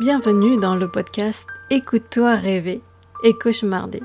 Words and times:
Bienvenue 0.00 0.56
dans 0.56 0.76
le 0.76 0.88
podcast 0.88 1.46
Écoute-toi 1.68 2.34
rêver 2.34 2.80
et 3.22 3.34
cauchemarder. 3.34 4.02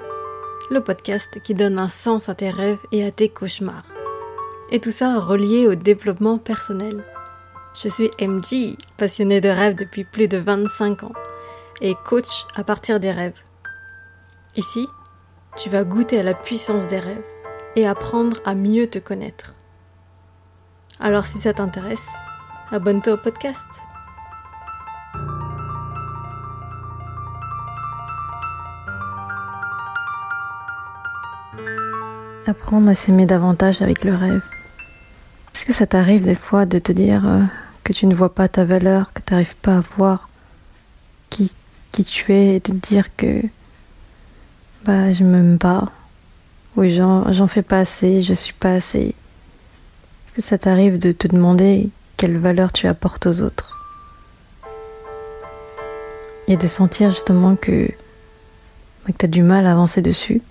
Le 0.69 0.81
podcast 0.81 1.41
qui 1.41 1.53
donne 1.53 1.79
un 1.79 1.87
sens 1.87 2.27
à 2.27 2.35
tes 2.35 2.49
rêves 2.49 2.81
et 2.91 3.05
à 3.05 3.11
tes 3.11 3.29
cauchemars. 3.29 3.85
Et 4.71 4.81
tout 4.81 4.91
ça 4.91 5.17
relié 5.21 5.67
au 5.67 5.75
développement 5.75 6.37
personnel. 6.37 7.01
Je 7.81 7.87
suis 7.87 8.11
MG, 8.19 8.75
passionnée 8.97 9.39
de 9.39 9.47
rêves 9.47 9.75
depuis 9.75 10.03
plus 10.03 10.27
de 10.27 10.37
25 10.37 11.03
ans 11.03 11.13
et 11.79 11.95
coach 12.03 12.45
à 12.55 12.65
partir 12.65 12.99
des 12.99 13.13
rêves. 13.13 13.39
Ici, 14.57 14.89
tu 15.55 15.69
vas 15.69 15.85
goûter 15.85 16.19
à 16.19 16.23
la 16.23 16.33
puissance 16.33 16.87
des 16.87 16.99
rêves 16.99 17.23
et 17.77 17.87
apprendre 17.87 18.35
à 18.43 18.53
mieux 18.53 18.87
te 18.87 18.99
connaître. 18.99 19.55
Alors 20.99 21.25
si 21.25 21.37
ça 21.37 21.53
t'intéresse, 21.53 22.09
abonne-toi 22.69 23.13
au 23.13 23.17
podcast. 23.17 23.63
Apprendre 32.47 32.89
à 32.89 32.95
s'aimer 32.95 33.25
davantage 33.25 33.81
avec 33.81 34.03
le 34.03 34.13
rêve. 34.13 34.43
Est-ce 35.55 35.65
que 35.65 35.73
ça 35.73 35.87
t'arrive 35.87 36.23
des 36.23 36.35
fois 36.35 36.67
de 36.67 36.77
te 36.77 36.91
dire 36.91 37.27
euh, 37.27 37.41
que 37.83 37.91
tu 37.91 38.05
ne 38.05 38.13
vois 38.13 38.35
pas 38.35 38.47
ta 38.47 38.65
valeur, 38.65 39.11
que 39.13 39.21
tu 39.25 39.33
n'arrives 39.33 39.55
pas 39.55 39.77
à 39.77 39.83
voir 39.97 40.29
qui, 41.31 41.51
tu 41.91 42.33
es 42.33 42.57
et 42.57 42.59
de 42.59 42.71
te 42.71 42.87
dire 42.87 43.15
que 43.15 43.41
bah 44.83 45.11
je 45.11 45.23
m'aime 45.23 45.57
pas 45.57 45.91
ou 46.75 46.83
j'en 46.87 47.47
fais 47.47 47.63
pas 47.63 47.79
assez, 47.79 48.21
je 48.21 48.33
suis 48.35 48.53
pas 48.53 48.73
assez? 48.73 49.15
Est-ce 50.25 50.33
que 50.35 50.41
ça 50.41 50.59
t'arrive 50.59 50.99
de 50.99 51.13
te 51.13 51.27
demander 51.27 51.89
quelle 52.15 52.37
valeur 52.37 52.71
tu 52.71 52.85
apportes 52.87 53.25
aux 53.25 53.41
autres? 53.41 53.71
Et 56.47 56.57
de 56.57 56.67
sentir 56.67 57.09
justement 57.09 57.55
que, 57.55 57.87
bah, 57.87 59.13
que 59.13 59.17
tu 59.17 59.25
as 59.25 59.29
du 59.29 59.41
mal 59.41 59.65
à 59.65 59.71
avancer 59.71 60.03
dessus? 60.03 60.43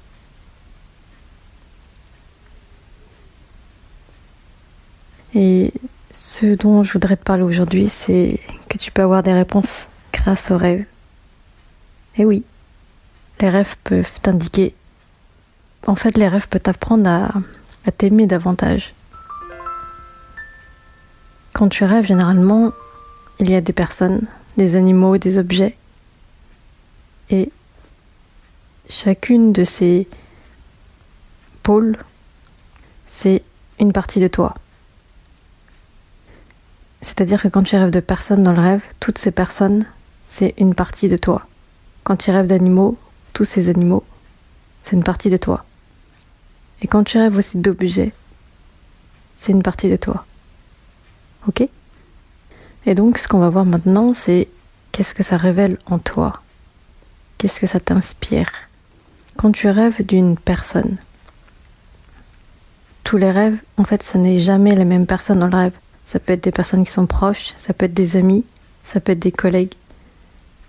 Et 5.34 5.72
ce 6.12 6.46
dont 6.54 6.82
je 6.84 6.92
voudrais 6.92 7.16
te 7.16 7.24
parler 7.24 7.42
aujourd'hui, 7.42 7.88
c'est 7.88 8.40
que 8.68 8.78
tu 8.78 8.92
peux 8.92 9.02
avoir 9.02 9.22
des 9.22 9.32
réponses 9.32 9.88
grâce 10.12 10.50
aux 10.50 10.56
rêves. 10.56 10.84
Et 12.16 12.24
oui, 12.24 12.44
les 13.40 13.48
rêves 13.48 13.76
peuvent 13.82 14.20
t'indiquer. 14.22 14.74
En 15.86 15.96
fait, 15.96 16.16
les 16.16 16.28
rêves 16.28 16.48
peuvent 16.48 16.62
t'apprendre 16.62 17.08
à, 17.08 17.32
à 17.84 17.90
t'aimer 17.90 18.26
davantage. 18.26 18.94
Quand 21.52 21.68
tu 21.68 21.84
rêves, 21.84 22.06
généralement, 22.06 22.72
il 23.40 23.50
y 23.50 23.56
a 23.56 23.60
des 23.60 23.72
personnes, 23.72 24.22
des 24.56 24.76
animaux, 24.76 25.18
des 25.18 25.38
objets. 25.38 25.76
Et 27.30 27.50
chacune 28.88 29.52
de 29.52 29.64
ces 29.64 30.06
pôles, 31.62 31.96
c'est 33.06 33.42
une 33.80 33.92
partie 33.92 34.20
de 34.20 34.28
toi. 34.28 34.54
C'est-à-dire 37.04 37.42
que 37.42 37.48
quand 37.48 37.62
tu 37.62 37.76
rêves 37.76 37.90
de 37.90 38.00
personnes 38.00 38.42
dans 38.42 38.52
le 38.52 38.60
rêve, 38.62 38.82
toutes 38.98 39.18
ces 39.18 39.30
personnes, 39.30 39.84
c'est 40.24 40.54
une 40.56 40.74
partie 40.74 41.10
de 41.10 41.18
toi. 41.18 41.46
Quand 42.02 42.16
tu 42.16 42.30
rêves 42.30 42.46
d'animaux, 42.46 42.96
tous 43.34 43.44
ces 43.44 43.68
animaux, 43.68 44.04
c'est 44.80 44.96
une 44.96 45.04
partie 45.04 45.28
de 45.28 45.36
toi. 45.36 45.66
Et 46.80 46.86
quand 46.86 47.04
tu 47.04 47.18
rêves 47.18 47.36
aussi 47.36 47.58
d'objets, 47.58 48.14
c'est 49.34 49.52
une 49.52 49.62
partie 49.62 49.90
de 49.90 49.96
toi. 49.96 50.24
Ok? 51.46 51.68
Et 52.86 52.94
donc 52.94 53.18
ce 53.18 53.28
qu'on 53.28 53.38
va 53.38 53.50
voir 53.50 53.66
maintenant, 53.66 54.14
c'est 54.14 54.48
qu'est-ce 54.90 55.14
que 55.14 55.22
ça 55.22 55.36
révèle 55.36 55.76
en 55.84 55.98
toi? 55.98 56.40
Qu'est-ce 57.36 57.60
que 57.60 57.66
ça 57.66 57.80
t'inspire? 57.80 58.50
Quand 59.36 59.52
tu 59.52 59.68
rêves 59.68 60.02
d'une 60.06 60.38
personne, 60.38 60.96
tous 63.02 63.18
les 63.18 63.30
rêves, 63.30 63.58
en 63.76 63.84
fait, 63.84 64.02
ce 64.02 64.16
n'est 64.16 64.38
jamais 64.38 64.74
les 64.74 64.86
mêmes 64.86 65.06
personnes 65.06 65.40
dans 65.40 65.48
le 65.48 65.56
rêve. 65.56 65.78
Ça 66.04 66.18
peut 66.20 66.32
être 66.32 66.44
des 66.44 66.52
personnes 66.52 66.84
qui 66.84 66.92
sont 66.92 67.06
proches, 67.06 67.54
ça 67.56 67.72
peut 67.72 67.86
être 67.86 67.94
des 67.94 68.16
amis, 68.16 68.44
ça 68.84 69.00
peut 69.00 69.12
être 69.12 69.20
des 69.20 69.32
collègues, 69.32 69.72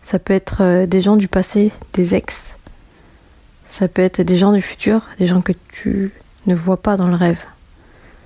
ça 0.03 0.19
peut 0.19 0.34
être 0.34 0.62
euh, 0.62 0.85
des 0.85 1.01
gens 1.01 1.18
du 1.18 1.28
passé, 1.28 1.72
des 1.94 2.16
ex, 2.16 2.56
ça 3.66 3.88
peut 3.88 4.01
être 4.01 4.22
des 4.22 4.38
gens 4.38 4.53
du 4.53 4.62
futur, 4.62 5.09
des 5.19 5.28
gens 5.28 5.41
que 5.41 5.51
tu 5.69 6.13
ne 6.45 6.56
vois 6.56 6.81
pas 6.81 6.95
dans 6.97 7.07
le 7.07 7.16
rêve. 7.16 7.41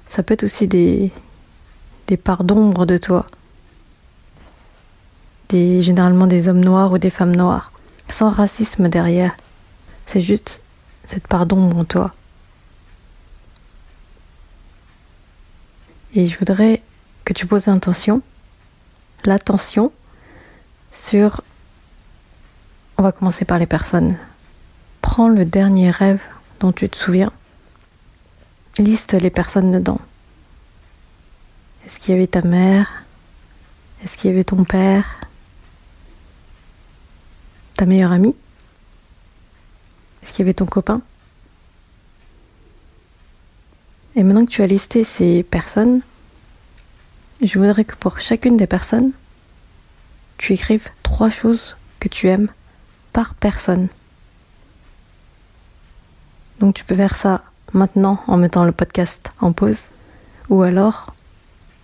Ça 0.05 0.21
peut 0.23 0.33
être 0.33 0.43
aussi 0.43 0.67
des, 0.67 1.11
des 2.07 2.17
parts 2.17 2.43
d'ombre 2.43 2.85
de 2.85 2.97
toi, 2.97 3.25
des, 5.49 5.81
généralement 5.81 6.27
des 6.27 6.47
hommes 6.47 6.63
noirs 6.63 6.91
ou 6.91 6.97
des 6.97 7.09
femmes 7.09 7.35
noires, 7.35 7.71
sans 8.09 8.29
racisme 8.29 8.89
derrière. 8.89 9.35
C'est 10.05 10.21
juste 10.21 10.61
cette 11.05 11.27
part 11.27 11.45
d'ombre 11.45 11.77
en 11.77 11.85
toi. 11.85 12.13
Et 16.15 16.25
je 16.27 16.37
voudrais 16.37 16.81
que 17.29 17.33
tu 17.35 17.45
poses 17.45 17.67
l'intention, 17.67 18.23
l'attention 19.23 19.91
sur... 20.91 21.43
On 22.97 23.03
va 23.03 23.11
commencer 23.11 23.45
par 23.45 23.59
les 23.59 23.67
personnes. 23.67 24.17
Prends 25.01 25.29
le 25.29 25.45
dernier 25.45 25.91
rêve 25.91 26.23
dont 26.59 26.71
tu 26.71 26.89
te 26.89 26.97
souviens. 26.97 27.31
Liste 28.79 29.13
les 29.13 29.29
personnes 29.29 29.71
dedans. 29.71 30.01
Est-ce 31.85 31.99
qu'il 31.99 32.15
y 32.15 32.17
avait 32.17 32.25
ta 32.25 32.41
mère? 32.41 33.03
Est-ce 34.03 34.17
qu'il 34.17 34.31
y 34.31 34.33
avait 34.33 34.43
ton 34.43 34.63
père? 34.63 35.21
Ta 37.75 37.85
meilleure 37.85 38.11
amie? 38.11 38.35
Est-ce 40.23 40.31
qu'il 40.31 40.39
y 40.39 40.47
avait 40.47 40.55
ton 40.55 40.65
copain? 40.65 41.03
Et 44.15 44.23
maintenant 44.23 44.45
que 44.45 44.51
tu 44.51 44.63
as 44.63 44.67
listé 44.67 45.03
ces 45.03 45.43
personnes, 45.43 46.01
je 47.41 47.57
voudrais 47.59 47.85
que 47.85 47.95
pour 47.95 48.19
chacune 48.19 48.57
des 48.57 48.67
personnes, 48.67 49.11
tu 50.37 50.53
écrives 50.53 50.89
trois 51.03 51.29
choses 51.29 51.77
que 51.99 52.07
tu 52.07 52.27
aimes 52.27 52.49
par 53.13 53.33
personne. 53.33 53.87
Donc 56.59 56.75
tu 56.75 56.83
peux 56.83 56.95
faire 56.95 57.15
ça 57.15 57.43
maintenant 57.73 58.21
en 58.27 58.37
mettant 58.37 58.65
le 58.65 58.71
podcast 58.71 59.31
en 59.39 59.53
pause 59.53 59.77
ou 60.49 60.63
alors 60.63 61.13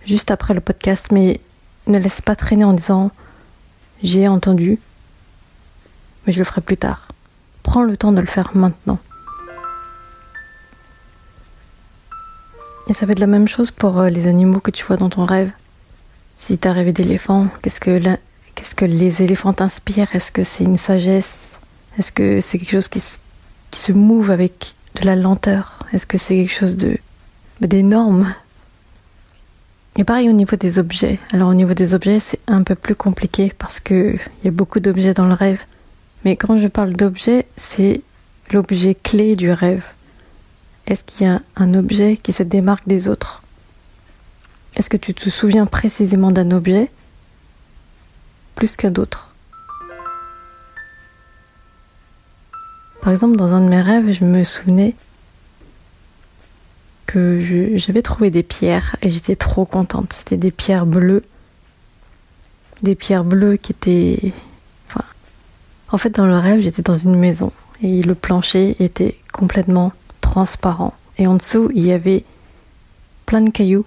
juste 0.04 0.30
après 0.30 0.52
le 0.52 0.60
podcast 0.60 1.12
mais 1.12 1.40
ne 1.86 1.98
laisse 1.98 2.20
pas 2.20 2.36
traîner 2.36 2.64
en 2.64 2.72
disant 2.72 3.10
j'ai 4.02 4.28
entendu 4.28 4.78
mais 6.26 6.32
je 6.32 6.38
le 6.38 6.44
ferai 6.44 6.60
plus 6.60 6.76
tard. 6.76 7.08
Prends 7.62 7.82
le 7.82 7.96
temps 7.96 8.12
de 8.12 8.20
le 8.20 8.26
faire 8.26 8.50
maintenant. 8.54 8.98
Et 12.88 12.94
ça 12.94 13.06
va 13.06 13.12
être 13.12 13.18
la 13.18 13.26
même 13.26 13.48
chose 13.48 13.70
pour 13.70 13.98
euh, 13.98 14.10
les 14.10 14.26
animaux 14.26 14.60
que 14.60 14.70
tu 14.70 14.84
vois 14.84 14.96
dans 14.96 15.08
ton 15.08 15.24
rêve. 15.24 15.50
Si 16.36 16.58
tu 16.58 16.68
rêvé 16.68 16.92
d'éléphant, 16.92 17.48
qu'est-ce 17.62 17.80
que, 17.80 18.84
les 18.84 19.22
éléphants 19.22 19.52
t'inspirent? 19.52 20.14
Est-ce 20.14 20.30
que 20.30 20.44
c'est 20.44 20.64
une 20.64 20.76
sagesse? 20.76 21.58
Est-ce 21.98 22.12
que 22.12 22.40
c'est 22.40 22.58
quelque 22.58 22.70
chose 22.70 22.88
qui, 22.88 23.00
se 23.00 23.92
mouve 23.92 24.30
avec 24.30 24.74
de 25.00 25.06
la 25.06 25.16
lenteur? 25.16 25.80
Est-ce 25.92 26.06
que 26.06 26.18
c'est 26.18 26.36
quelque 26.36 26.52
chose 26.52 26.76
de 26.76 26.98
d'énorme? 27.60 28.32
Et 29.96 30.04
pareil 30.04 30.28
au 30.28 30.32
niveau 30.32 30.56
des 30.56 30.78
objets. 30.78 31.18
Alors 31.32 31.48
au 31.48 31.54
niveau 31.54 31.74
des 31.74 31.94
objets, 31.94 32.20
c'est 32.20 32.40
un 32.46 32.62
peu 32.62 32.74
plus 32.74 32.94
compliqué 32.94 33.52
parce 33.56 33.80
que 33.80 34.14
il 34.14 34.44
y 34.44 34.48
a 34.48 34.50
beaucoup 34.50 34.78
d'objets 34.78 35.14
dans 35.14 35.26
le 35.26 35.32
rêve. 35.32 35.60
Mais 36.24 36.36
quand 36.36 36.58
je 36.58 36.68
parle 36.68 36.92
d'objet, 36.92 37.46
c'est 37.56 38.02
l'objet 38.52 38.94
clé 38.94 39.36
du 39.36 39.50
rêve. 39.50 39.84
Est-ce 40.86 41.02
qu'il 41.02 41.26
y 41.26 41.30
a 41.30 41.42
un 41.56 41.74
objet 41.74 42.16
qui 42.16 42.32
se 42.32 42.42
démarque 42.42 42.86
des 42.86 43.08
autres? 43.08 43.42
Est-ce 44.76 44.88
que 44.88 44.96
tu 44.96 45.14
te 45.14 45.28
souviens 45.30 45.66
précisément 45.66 46.30
d'un 46.30 46.50
objet 46.50 46.90
plus 48.54 48.76
qu'un 48.76 48.90
d'autre 48.90 49.34
Par 53.00 53.12
exemple, 53.12 53.36
dans 53.36 53.52
un 53.52 53.60
de 53.60 53.68
mes 53.68 53.80
rêves, 53.80 54.10
je 54.10 54.24
me 54.24 54.44
souvenais 54.44 54.94
que 57.06 57.40
j'avais 57.76 58.02
trouvé 58.02 58.30
des 58.30 58.42
pierres 58.42 58.96
et 59.02 59.10
j'étais 59.10 59.36
trop 59.36 59.64
contente. 59.64 60.12
C'était 60.12 60.36
des 60.36 60.50
pierres 60.50 60.86
bleues. 60.86 61.22
Des 62.82 62.94
pierres 62.94 63.24
bleues 63.24 63.56
qui 63.56 63.72
étaient... 63.72 64.32
En 65.88 65.98
fait, 65.98 66.10
dans 66.10 66.26
le 66.26 66.36
rêve, 66.36 66.60
j'étais 66.60 66.82
dans 66.82 66.96
une 66.96 67.16
maison 67.16 67.52
et 67.82 68.02
le 68.02 68.14
plancher 68.14 68.76
était 68.82 69.16
complètement 69.32 69.92
transparent. 70.36 70.92
Et 71.16 71.26
en 71.26 71.36
dessous, 71.36 71.70
il 71.74 71.86
y 71.86 71.92
avait 71.92 72.22
plein 73.24 73.40
de 73.40 73.48
cailloux. 73.48 73.86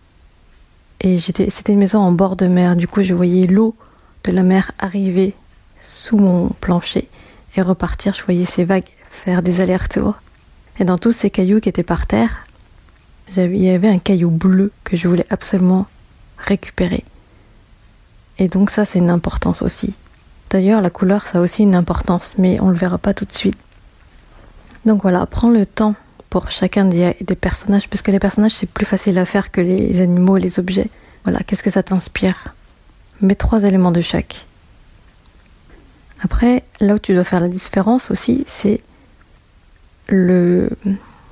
Et 1.00 1.20
c'était 1.20 1.72
une 1.72 1.78
maison 1.78 2.00
en 2.00 2.12
bord 2.12 2.36
de 2.36 2.48
mer. 2.48 2.76
Du 2.76 2.88
coup, 2.88 3.04
je 3.04 3.14
voyais 3.14 3.46
l'eau 3.46 3.76
de 4.24 4.32
la 4.32 4.42
mer 4.42 4.72
arriver 4.80 5.36
sous 5.80 6.18
mon 6.18 6.50
plancher 6.60 7.08
et 7.56 7.62
repartir. 7.62 8.16
Je 8.16 8.24
voyais 8.24 8.46
ces 8.46 8.66
vagues 8.66 8.90
faire 9.12 9.44
des 9.44 9.62
allers-retours. 9.62 10.16
Et 10.80 10.86
dans 10.86 10.98
tous 10.98 11.12
ces 11.12 11.30
cailloux 11.30 11.60
qui 11.60 11.70
étaient 11.70 11.84
par 11.84 12.08
terre, 12.08 12.44
il 13.38 13.58
y 13.58 13.70
avait 13.70 13.88
un 13.88 14.00
caillou 14.00 14.32
bleu 14.32 14.72
que 14.84 14.98
je 14.98 15.08
voulais 15.08 15.28
absolument 15.30 15.86
récupérer. 16.40 17.06
Et 18.40 18.48
donc 18.48 18.72
ça, 18.72 18.86
c'est 18.86 18.98
une 18.98 19.12
importance 19.12 19.62
aussi. 19.62 19.94
D'ailleurs, 20.50 20.82
la 20.82 20.90
couleur, 20.90 21.28
ça 21.28 21.38
a 21.38 21.42
aussi 21.42 21.62
une 21.62 21.76
importance, 21.76 22.34
mais 22.40 22.60
on 22.60 22.70
le 22.70 22.76
verra 22.76 22.98
pas 22.98 23.14
tout 23.14 23.26
de 23.26 23.34
suite. 23.34 23.60
Donc 24.88 25.04
voilà, 25.04 25.28
prends 25.28 25.52
le 25.52 25.68
temps 25.68 25.94
pour 26.30 26.52
chacun 26.52 26.86
des, 26.86 27.14
personnages, 27.40 27.90
parce 27.90 28.02
que 28.02 28.12
les 28.12 28.20
personnages, 28.20 28.54
c'est 28.54 28.70
plus 28.70 28.86
facile 28.86 29.18
à 29.18 29.26
faire 29.26 29.52
que 29.52 29.62
les 29.62 30.02
animaux 30.02 30.38
et 30.38 30.42
les 30.42 30.60
objets. 30.60 30.90
Voilà, 31.24 31.40
qu'est-ce 31.40 31.64
que 31.64 31.72
ça 31.72 31.84
t'inspire? 31.84 32.54
Mets 33.22 33.36
trois 33.36 33.64
éléments 33.64 33.92
de 33.92 34.02
chaque. 34.02 34.46
Après, 36.22 36.64
là 36.80 36.96
où 36.96 37.00
tu 37.00 37.14
dois 37.14 37.24
faire 37.24 37.42
la 37.42 37.48
différence 37.48 38.12
aussi, 38.12 38.44
c'est 38.48 38.82
le, 40.08 40.70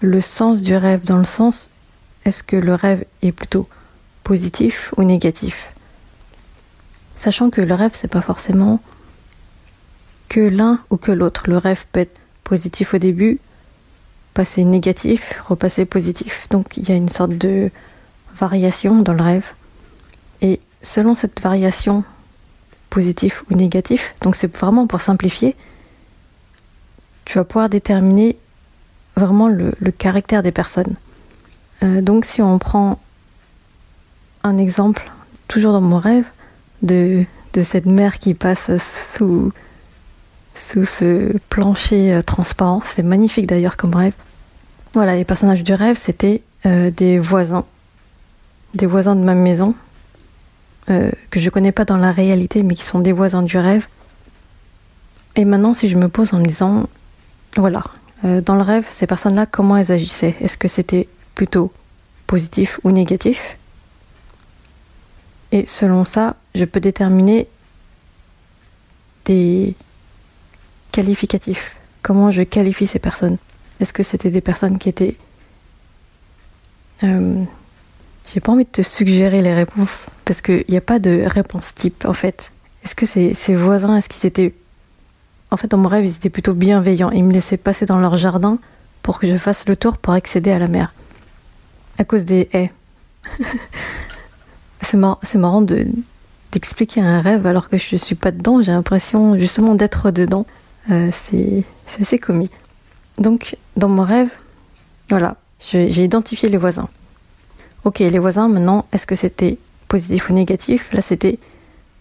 le 0.02 0.22
sens 0.22 0.62
du 0.62 0.76
rêve, 0.76 1.04
dans 1.04 1.18
le 1.18 1.26
sens, 1.26 1.70
est-ce 2.26 2.44
que 2.44 2.56
le 2.56 2.74
rêve 2.74 3.06
est 3.22 3.32
plutôt 3.32 3.68
positif 4.24 4.94
ou 4.98 5.04
négatif? 5.04 5.74
Sachant 7.18 7.50
que 7.50 7.62
le 7.62 7.74
rêve, 7.74 7.92
c'est 7.94 8.08
pas 8.08 8.22
forcément 8.22 8.80
que 10.30 10.40
l'un 10.40 10.82
ou 10.90 10.98
que 10.98 11.12
l'autre. 11.12 11.50
Le 11.50 11.58
rêve 11.58 11.86
peut 11.92 12.02
être 12.02 12.20
positif 12.44 12.94
au 12.94 12.98
début, 12.98 13.40
passer 14.38 14.64
négatif, 14.66 15.42
repasser 15.48 15.86
positif. 15.86 16.46
Donc 16.52 16.78
il 16.78 16.88
y 16.88 16.92
a 16.92 16.96
une 16.96 17.10
sorte 17.10 17.32
de 17.32 17.72
variation 18.36 19.02
dans 19.02 19.14
le 19.14 19.24
rêve. 19.24 19.54
Et 20.42 20.60
selon 20.84 21.16
cette 21.16 21.42
variation 21.42 22.04
positif 22.92 23.44
ou 23.50 23.56
négatif, 23.56 24.14
donc 24.22 24.36
c'est 24.36 24.56
vraiment 24.56 24.86
pour 24.86 25.02
simplifier, 25.02 25.56
tu 27.26 27.40
vas 27.40 27.46
pouvoir 27.46 27.68
déterminer 27.68 28.38
vraiment 29.16 29.48
le, 29.48 29.72
caractère 29.98 30.44
des 30.44 30.52
personnes. 30.52 30.98
Euh, 31.82 32.02
donc 32.02 32.24
si 32.24 32.44
on 32.44 32.60
prend 32.60 33.00
un 34.44 34.60
exemple, 34.60 35.12
toujours 35.48 35.74
dans 35.74 35.82
mon 35.82 35.98
rêve, 35.98 36.30
de, 36.84 37.26
de 37.54 37.64
cette 37.64 37.88
mer 37.88 38.20
qui 38.20 38.36
passe 38.36 38.70
sous, 39.16 39.52
sous 40.54 40.86
ce 40.86 41.36
plancher 41.50 42.14
euh, 42.14 42.22
transparent, 42.22 42.84
c'est 42.86 43.02
magnifique 43.02 43.48
d'ailleurs 43.48 43.78
comme 43.78 43.96
rêve. 43.96 44.14
Voilà, 44.94 45.16
les 45.16 45.26
personnages 45.26 45.64
du 45.64 45.74
rêve, 45.74 45.98
c'était 45.98 46.42
euh, 46.66 46.90
des 46.92 47.20
voisins, 47.20 47.66
des 48.74 48.86
voisins 48.86 49.16
de 49.16 49.22
ma 49.22 49.36
maison, 49.36 49.76
euh, 50.90 51.12
que 51.30 51.40
je 51.40 51.50
connais 51.50 51.72
pas 51.72 51.86
dans 51.86 51.98
la 51.98 52.12
réalité, 52.12 52.64
mais 52.64 52.76
qui 52.76 52.84
sont 52.84 53.00
des 53.00 53.12
voisins 53.12 53.44
du 53.44 53.58
rêve. 53.58 53.88
Et 55.36 55.46
maintenant, 55.46 55.74
si 55.74 55.88
je 55.88 55.98
me 55.98 56.08
pose 56.08 56.34
en 56.34 56.40
me 56.40 56.46
disant, 56.46 56.88
voilà, 57.58 57.84
euh, 58.26 58.42
dans 58.42 58.56
le 58.56 58.64
rêve, 58.64 58.88
ces 58.90 59.06
personnes-là, 59.06 59.46
comment 59.46 59.78
elles 59.78 59.92
agissaient? 59.92 60.36
Est-ce 60.42 60.58
que 60.58 60.68
c'était 60.68 61.08
plutôt 61.36 61.72
positif 62.26 62.80
ou 62.84 62.92
négatif? 62.92 63.58
Et 65.52 65.66
selon 65.66 66.06
ça, 66.06 66.38
je 66.56 66.66
peux 66.66 66.80
déterminer 66.80 67.48
des 69.26 69.76
qualificatifs. 70.92 71.76
Comment 72.02 72.32
je 72.32 72.42
qualifie 72.42 72.88
ces 72.88 73.00
personnes? 73.00 73.38
Est-ce 73.80 73.94
que 73.94 74.04
c'était 74.04 74.32
des 74.32 74.42
personnes 74.42 74.78
qui 74.78 74.90
étaient... 74.90 75.16
Euh, 77.04 77.44
j'ai 78.26 78.40
pas 78.40 78.52
envie 78.52 78.66
de 78.66 78.70
te 78.70 78.82
suggérer 78.82 79.42
les 79.42 79.54
réponses 79.54 80.02
parce 80.26 80.42
qu'il 80.42 80.66
n'y 80.68 80.78
a 80.78 80.82
pas 80.82 81.00
de 81.00 81.24
réponse 81.26 81.74
type 81.76 82.06
en 82.06 82.14
fait. 82.14 82.52
Est-ce 82.84 82.96
que 82.96 83.06
ces, 83.06 83.56
voisins, 83.56 83.96
est-ce 83.98 84.10
qu'ils 84.10 84.26
étaient. 84.28 84.54
En 85.52 85.58
fait, 85.58 85.68
dans 85.68 85.78
mon 85.78 85.88
rêve, 85.88 86.06
ils 86.06 86.16
étaient 86.16 86.30
plutôt 86.30 86.54
bienveillants. 86.54 87.12
Ils 87.12 87.24
me 87.24 87.34
laissaient 87.34 87.58
passer 87.58 87.86
dans 87.86 88.00
leur 88.00 88.18
jardin 88.18 88.60
pour 89.02 89.20
que 89.20 89.28
je 89.28 89.38
fasse 89.38 89.68
le 89.68 89.76
tour 89.76 89.98
pour 89.98 90.14
accéder 90.14 90.52
à 90.52 90.60
la 90.60 90.68
mer. 90.68 90.94
À 91.98 92.04
cause 92.04 92.26
des 92.26 92.50
haies. 92.54 92.72
c'est 94.82 94.98
marrant, 94.98 95.20
marrant 95.36 95.62
de, 95.62 95.88
d'expliquer 96.52 97.02
un 97.02 97.22
rêve 97.22 97.46
alors 97.46 97.70
que 97.70 97.78
je 97.78 97.96
ne 97.96 98.00
suis 98.00 98.16
pas 98.16 98.32
dedans. 98.32 98.62
J'ai 98.62 98.72
l'impression 98.72 99.38
justement 99.38 99.76
d'être 99.76 100.12
dedans. 100.12 100.46
Euh, 100.92 101.10
c'est, 101.12 101.64
c'est 101.88 102.02
assez 102.02 102.20
comique. 102.20 102.52
Donc, 103.18 103.58
dans 103.76 103.90
mon 103.90 104.04
rêve, 104.04 104.30
voilà, 105.10 105.38
j'ai 105.60 106.04
identifié 106.04 106.50
les 106.50 106.58
voisins. 106.58 106.90
Ok, 107.84 108.00
les 108.00 108.20
voisins, 108.20 108.48
maintenant, 108.48 108.86
est-ce 108.92 109.08
que 109.08 109.16
c'était 109.16 109.58
positif 109.88 110.30
ou 110.30 110.34
négatif? 110.34 110.92
Là, 110.94 111.02
c'était 111.02 111.40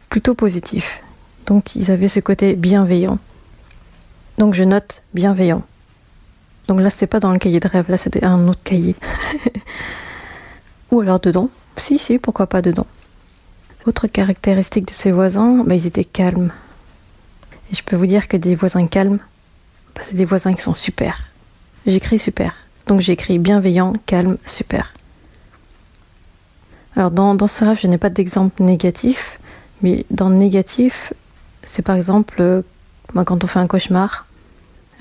plutôt 0.08 0.34
positif. 0.34 1.00
Donc, 1.46 1.76
ils 1.76 1.90
avaient 1.90 2.08
ce 2.08 2.20
côté 2.20 2.54
bienveillant. 2.54 3.18
Donc, 4.38 4.54
je 4.54 4.64
note 4.64 5.02
bienveillant. 5.14 5.62
Donc 6.66 6.80
là, 6.80 6.90
c'est 6.90 7.06
pas 7.06 7.20
dans 7.20 7.32
le 7.32 7.38
cahier 7.38 7.60
de 7.60 7.68
rêve, 7.68 7.88
là, 7.88 7.96
c'était 7.96 8.24
un 8.24 8.48
autre 8.48 8.62
cahier. 8.62 8.96
ou 10.90 11.00
alors 11.00 11.20
dedans. 11.20 11.48
Si, 11.76 11.98
si, 11.98 12.18
pourquoi 12.18 12.46
pas 12.46 12.62
dedans. 12.62 12.86
Autre 13.86 14.08
caractéristique 14.08 14.88
de 14.88 14.92
ces 14.92 15.12
voisins, 15.12 15.62
bah, 15.64 15.74
ils 15.76 15.86
étaient 15.86 16.04
calmes. 16.04 16.52
Et 17.70 17.74
je 17.74 17.84
peux 17.84 17.96
vous 17.96 18.06
dire 18.06 18.26
que 18.26 18.36
des 18.36 18.54
voisins 18.54 18.86
calmes, 18.86 19.20
c'est 20.00 20.14
des 20.14 20.24
voisins 20.24 20.52
qui 20.52 20.62
sont 20.62 20.74
super. 20.74 21.30
J'écris 21.86 22.18
super. 22.18 22.54
Donc 22.86 23.00
j'écris 23.00 23.38
bienveillant, 23.38 23.92
calme, 24.06 24.38
super. 24.46 24.94
Alors 26.94 27.10
dans, 27.10 27.34
dans 27.34 27.46
ce 27.46 27.64
rêve, 27.64 27.78
je 27.80 27.86
n'ai 27.86 27.98
pas 27.98 28.10
d'exemple 28.10 28.62
négatif, 28.62 29.38
mais 29.82 30.06
dans 30.10 30.30
négatif, 30.30 31.12
c'est 31.62 31.82
par 31.82 31.96
exemple 31.96 32.36
euh, 32.40 32.62
quand 33.12 33.44
on 33.44 33.46
fait 33.46 33.58
un 33.58 33.66
cauchemar, 33.66 34.26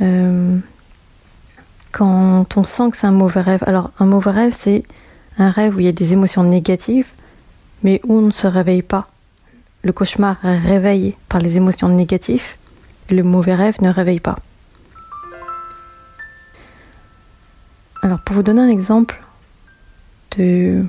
euh, 0.01 0.57
quand 1.91 2.57
on 2.57 2.63
sent 2.63 2.89
que 2.91 2.97
c'est 2.97 3.07
un 3.07 3.11
mauvais 3.11 3.41
rêve. 3.41 3.63
Alors 3.65 3.91
un 3.99 4.05
mauvais 4.05 4.31
rêve, 4.31 4.53
c'est 4.57 4.83
un 5.37 5.49
rêve 5.49 5.75
où 5.75 5.79
il 5.79 5.85
y 5.85 5.89
a 5.89 5.93
des 5.93 6.13
émotions 6.13 6.43
négatives, 6.43 7.11
mais 7.83 8.01
où 8.05 8.17
on 8.17 8.21
ne 8.23 8.31
se 8.31 8.47
réveille 8.47 8.81
pas. 8.81 9.07
Le 9.83 9.93
cauchemar 9.93 10.37
réveille 10.41 11.15
par 11.29 11.39
les 11.39 11.57
émotions 11.57 11.89
négatives, 11.89 12.55
le 13.09 13.23
mauvais 13.23 13.55
rêve 13.55 13.75
ne 13.81 13.89
réveille 13.89 14.19
pas. 14.19 14.35
Alors 18.05 18.19
pour 18.19 18.35
vous 18.35 18.43
donner 18.43 18.61
un 18.61 18.69
exemple 18.69 19.19
de 20.37 20.85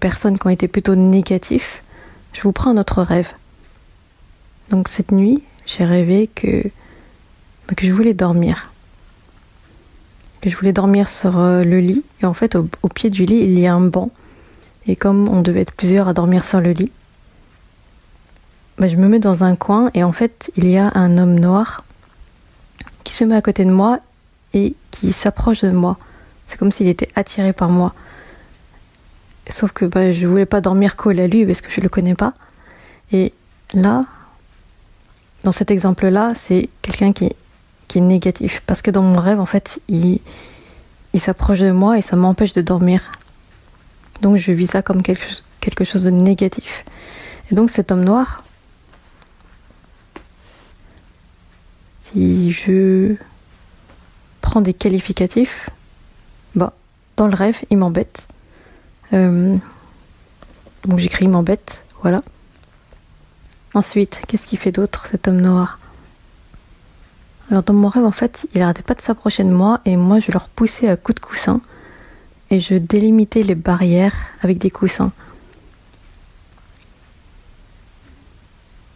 personnes 0.00 0.36
qui 0.40 0.46
ont 0.48 0.50
été 0.50 0.66
plutôt 0.66 0.96
négatifs, 0.96 1.84
je 2.32 2.42
vous 2.42 2.50
prends 2.50 2.70
un 2.70 2.78
autre 2.78 3.00
rêve. 3.00 3.32
Donc 4.70 4.88
cette 4.88 5.12
nuit, 5.12 5.44
j'ai 5.66 5.84
rêvé 5.84 6.28
que, 6.34 6.64
bah, 7.68 7.74
je 7.80 7.92
voulais 7.92 8.12
dormir. 8.12 8.72
Que 10.40 10.50
je 10.50 10.56
voulais 10.56 10.72
dormir 10.72 11.06
sur 11.06 11.38
euh, 11.38 11.62
le 11.62 11.78
lit. 11.78 12.02
Et 12.20 12.26
en 12.26 12.34
fait, 12.34 12.56
au, 12.56 12.68
au 12.82 12.88
pied 12.88 13.08
du 13.08 13.24
lit, 13.24 13.42
il 13.44 13.56
y 13.56 13.68
a 13.68 13.74
un 13.74 13.80
banc. 13.80 14.10
Et 14.88 14.96
comme 14.96 15.28
on 15.28 15.42
devait 15.42 15.60
être 15.60 15.74
plusieurs 15.74 16.08
à 16.08 16.12
dormir 16.12 16.44
sur 16.44 16.60
le 16.60 16.72
lit, 16.72 16.90
bah, 18.78 18.88
je 18.88 18.96
me 18.96 19.06
mets 19.06 19.20
dans 19.20 19.44
un 19.44 19.54
coin 19.54 19.92
et 19.94 20.02
en 20.02 20.12
fait, 20.12 20.50
il 20.56 20.68
y 20.68 20.76
a 20.76 20.90
un 20.92 21.18
homme 21.18 21.38
noir 21.38 21.84
qui 23.04 23.14
se 23.14 23.22
met 23.22 23.36
à 23.36 23.42
côté 23.42 23.64
de 23.64 23.70
moi 23.70 24.00
et 24.54 24.74
qui 24.90 25.12
s'approche 25.12 25.62
de 25.62 25.70
moi. 25.70 25.98
C'est 26.46 26.58
comme 26.58 26.72
s'il 26.72 26.88
était 26.88 27.08
attiré 27.14 27.52
par 27.52 27.68
moi. 27.68 27.94
Sauf 29.48 29.72
que 29.72 29.84
bah, 29.84 30.12
je 30.12 30.26
voulais 30.26 30.46
pas 30.46 30.60
dormir 30.60 30.96
collé 30.96 31.22
à 31.22 31.26
lui 31.26 31.46
parce 31.46 31.60
que 31.60 31.70
je 31.70 31.80
le 31.80 31.88
connais 31.88 32.14
pas. 32.14 32.34
Et 33.12 33.32
là, 33.74 34.02
dans 35.44 35.52
cet 35.52 35.70
exemple-là, 35.70 36.32
c'est 36.34 36.68
quelqu'un 36.82 37.12
qui, 37.12 37.34
qui 37.88 37.98
est 37.98 38.02
négatif. 38.02 38.62
Parce 38.66 38.82
que 38.82 38.90
dans 38.90 39.02
mon 39.02 39.20
rêve, 39.20 39.40
en 39.40 39.46
fait, 39.46 39.80
il, 39.88 40.20
il 41.14 41.20
s'approche 41.20 41.60
de 41.60 41.70
moi 41.70 41.98
et 41.98 42.02
ça 42.02 42.16
m'empêche 42.16 42.52
de 42.52 42.62
dormir. 42.62 43.12
Donc 44.22 44.36
je 44.36 44.52
vis 44.52 44.66
ça 44.66 44.82
comme 44.82 45.02
quelque, 45.02 45.24
quelque 45.60 45.84
chose 45.84 46.04
de 46.04 46.10
négatif. 46.10 46.84
Et 47.50 47.54
donc 47.54 47.70
cet 47.70 47.92
homme 47.92 48.04
noir, 48.04 48.42
si 52.00 52.50
je 52.50 53.14
prends 54.40 54.60
des 54.60 54.74
qualificatifs, 54.74 55.70
bah, 56.56 56.72
dans 57.16 57.26
le 57.28 57.34
rêve, 57.34 57.60
il 57.70 57.78
m'embête. 57.78 58.28
Euh, 59.12 59.56
donc 60.84 60.98
j'écris 60.98 61.28
m'embête, 61.28 61.84
voilà. 62.02 62.20
Ensuite, 63.74 64.22
qu'est-ce 64.26 64.46
qu'il 64.46 64.58
fait 64.58 64.72
d'autre 64.72 65.06
cet 65.06 65.28
homme 65.28 65.40
noir? 65.40 65.78
Alors 67.50 67.62
dans 67.62 67.74
mon 67.74 67.88
rêve, 67.88 68.04
en 68.04 68.10
fait, 68.10 68.48
il 68.54 68.62
arrêtait 68.62 68.82
pas 68.82 68.94
de 68.94 69.00
s'approcher 69.00 69.44
de 69.44 69.50
moi 69.50 69.80
et 69.84 69.96
moi 69.96 70.18
je 70.18 70.32
le 70.32 70.38
repoussais 70.38 70.88
à 70.88 70.96
coups 70.96 71.20
de 71.20 71.24
coussin 71.24 71.60
et 72.50 72.58
je 72.58 72.74
délimitais 72.74 73.42
les 73.42 73.54
barrières 73.54 74.14
avec 74.42 74.58
des 74.58 74.70
coussins. 74.70 75.12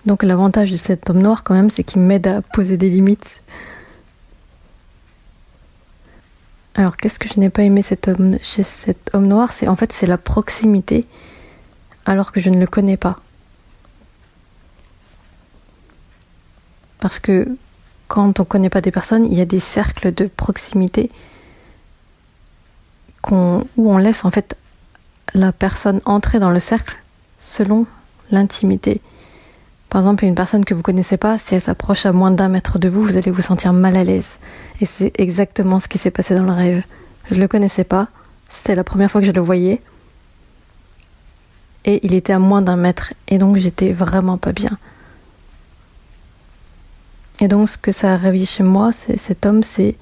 Donc 0.06 0.22
l'avantage 0.22 0.70
de 0.70 0.76
cet 0.76 1.10
homme 1.10 1.20
noir 1.20 1.44
quand 1.44 1.54
même, 1.54 1.70
c'est 1.70 1.84
qu'il 1.84 2.00
m'aide 2.00 2.26
à 2.26 2.42
poser 2.42 2.76
des 2.76 2.88
limites. 2.88 3.40
Alors, 6.80 6.96
qu'est-ce 6.96 7.18
que 7.18 7.28
je 7.28 7.38
n'ai 7.38 7.50
pas 7.50 7.62
aimé 7.62 7.82
cet 7.82 8.08
homme, 8.08 8.38
chez 8.40 8.62
cet 8.62 9.14
homme 9.14 9.26
noir 9.26 9.52
C'est 9.52 9.68
en 9.68 9.76
fait 9.76 9.92
c'est 9.92 10.06
la 10.06 10.16
proximité, 10.16 11.04
alors 12.06 12.32
que 12.32 12.40
je 12.40 12.48
ne 12.48 12.58
le 12.58 12.66
connais 12.66 12.96
pas. 12.96 13.20
Parce 16.98 17.18
que 17.18 17.54
quand 18.08 18.40
on 18.40 18.44
ne 18.44 18.48
connaît 18.48 18.70
pas 18.70 18.80
des 18.80 18.92
personnes, 18.92 19.26
il 19.26 19.34
y 19.34 19.42
a 19.42 19.44
des 19.44 19.60
cercles 19.60 20.14
de 20.14 20.24
proximité 20.24 21.10
où 23.30 23.62
on 23.76 23.98
laisse 23.98 24.24
en 24.24 24.30
fait 24.30 24.56
la 25.34 25.52
personne 25.52 26.00
entrer 26.06 26.38
dans 26.38 26.48
le 26.48 26.60
cercle 26.60 26.96
selon 27.38 27.84
l'intimité. 28.30 29.02
Par 29.90 30.00
exemple, 30.02 30.24
une 30.24 30.36
personne 30.36 30.64
que 30.64 30.72
vous 30.72 30.82
connaissez 30.82 31.16
pas, 31.16 31.36
si 31.36 31.56
elle 31.56 31.60
s'approche 31.60 32.06
à 32.06 32.12
moins 32.12 32.30
d'un 32.30 32.48
mètre 32.48 32.78
de 32.78 32.88
vous, 32.88 33.02
vous 33.02 33.16
allez 33.16 33.32
vous 33.32 33.42
sentir 33.42 33.72
mal 33.72 33.96
à 33.96 34.04
l'aise. 34.04 34.38
Et 34.80 34.86
c'est 34.86 35.12
exactement 35.18 35.80
ce 35.80 35.88
qui 35.88 35.98
s'est 35.98 36.12
passé 36.12 36.36
dans 36.36 36.44
le 36.44 36.52
rêve. 36.52 36.84
Je 37.30 37.40
le 37.40 37.48
connaissais 37.48 37.82
pas. 37.82 38.06
C'était 38.48 38.76
la 38.76 38.84
première 38.84 39.10
fois 39.10 39.20
que 39.20 39.26
je 39.26 39.32
le 39.32 39.40
voyais. 39.40 39.82
Et 41.84 41.98
il 42.06 42.14
était 42.14 42.32
à 42.32 42.38
moins 42.38 42.62
d'un 42.62 42.76
mètre. 42.76 43.12
Et 43.26 43.38
donc 43.38 43.56
j'étais 43.56 43.92
vraiment 43.92 44.38
pas 44.38 44.52
bien. 44.52 44.78
Et 47.40 47.48
donc 47.48 47.68
ce 47.68 47.76
que 47.76 47.90
ça 47.90 48.14
a 48.14 48.16
réveillé 48.16 48.46
chez 48.46 48.62
moi, 48.62 48.92
c'est 48.92 49.16
cet 49.16 49.44
homme, 49.44 49.64
c'est 49.64 49.96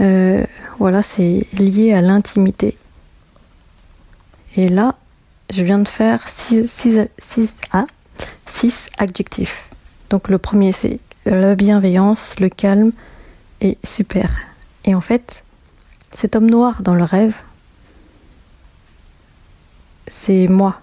euh, 0.00 0.44
voilà, 0.78 1.02
c'est 1.02 1.44
lié 1.54 1.92
à 1.92 2.00
l'intimité. 2.02 2.76
Et 4.54 4.68
là, 4.68 4.94
je 5.52 5.64
viens 5.64 5.78
de 5.80 5.88
faire 5.88 6.28
six, 6.28 6.70
six, 6.70 7.00
six, 7.18 7.56
ah, 7.72 7.84
six 8.46 8.86
adjectifs. 8.98 9.68
Donc 10.10 10.28
le 10.28 10.38
premier 10.38 10.72
c'est 10.72 11.00
la 11.26 11.54
bienveillance, 11.54 12.40
le 12.40 12.48
calme 12.48 12.92
et 13.60 13.76
super. 13.84 14.30
Et 14.84 14.94
en 14.94 15.00
fait, 15.00 15.44
cet 16.10 16.36
homme 16.36 16.48
noir 16.48 16.82
dans 16.82 16.94
le 16.94 17.04
rêve, 17.04 17.34
c'est 20.06 20.48
moi. 20.48 20.80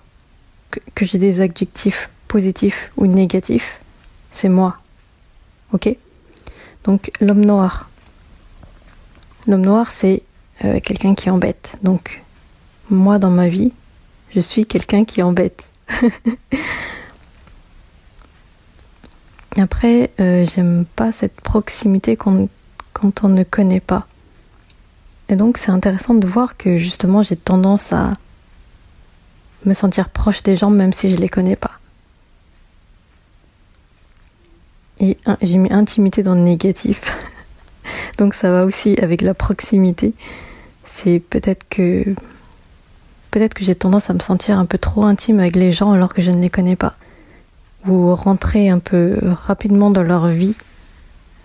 Que, 0.94 1.06
j'ai 1.06 1.18
des 1.18 1.42
adjectifs 1.42 2.10
positifs 2.28 2.92
ou 2.98 3.08
négatifs, 3.08 3.80
c'est 4.32 4.50
moi. 4.50 4.78
Ok? 5.72 5.96
Donc 6.84 7.12
l'homme 7.22 7.46
noir. 7.46 7.90
L'homme 9.48 9.62
noir, 9.66 9.92
c'est 9.92 10.24
euh, 10.64 10.80
quelqu'un 10.80 11.16
qui 11.16 11.30
embête. 11.30 11.78
Donc 11.82 12.22
moi 12.90 13.20
dans 13.20 13.32
ma 13.32 13.48
vie, 13.48 13.72
je 14.30 14.40
suis 14.40 14.66
quelqu'un 14.66 15.06
qui 15.06 15.24
embête. 15.24 15.70
Après, 19.58 20.12
euh, 20.20 20.46
j'aime 20.46 20.86
pas 20.96 21.12
cette 21.12 21.40
proximité 21.40 22.18
quand, 22.18 22.50
quand 22.94 23.24
on 23.24 23.30
ne 23.30 23.44
connaît 23.44 23.80
pas. 23.80 24.08
Et 25.30 25.36
donc 25.36 25.58
c'est 25.58 25.72
intéressant 25.72 26.14
de 26.14 26.28
voir 26.28 26.58
que 26.58 26.78
justement 26.78 27.24
j'ai 27.24 27.36
tendance 27.36 27.94
à 27.94 28.14
me 29.66 29.74
sentir 29.74 30.10
proche 30.10 30.44
des 30.44 30.56
gens 30.56 30.70
même 30.70 30.94
si 30.94 31.10
je 31.10 31.18
les 31.18 31.30
connais 31.30 31.56
pas. 31.56 31.80
Et 35.00 35.18
j'ai 35.42 35.58
mis 35.58 35.72
intimité 35.72 36.22
dans 36.22 36.36
le 36.36 36.42
négatif. 36.42 37.18
donc 38.18 38.34
ça 38.34 38.52
va 38.52 38.66
aussi 38.66 38.98
avec 39.02 39.22
la 39.22 39.34
proximité. 39.34 40.14
C'est 40.84 41.20
peut-être 41.20 41.68
que 41.70 42.04
peut-être 43.32 43.54
que 43.54 43.66
j'ai 43.66 43.76
tendance 43.76 44.10
à 44.10 44.14
me 44.14 44.20
sentir 44.20 44.60
un 44.60 44.66
peu 44.66 44.78
trop 44.78 45.04
intime 45.06 45.40
avec 45.40 45.56
les 45.56 45.72
gens 45.72 45.92
alors 45.92 46.14
que 46.14 46.22
je 46.22 46.32
ne 46.32 46.42
les 46.42 46.50
connais 46.50 46.76
pas. 46.76 46.96
Ou 47.88 48.16
rentrer 48.16 48.70
un 48.70 48.80
peu 48.80 49.20
rapidement 49.24 49.92
dans 49.92 50.04
leur 50.04 50.28
vie 50.28 50.56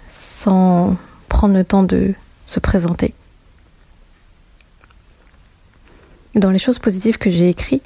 sans 0.09 0.97
prendre 1.29 1.55
le 1.55 1.65
temps 1.65 1.83
de 1.83 2.15
se 2.47 2.61
présenter. 2.61 3.15
Dans 6.35 6.51
les 6.51 6.59
choses 6.59 6.79
positives 6.79 7.19
que 7.19 7.31
j'ai 7.31 7.49
écrites, 7.49 7.85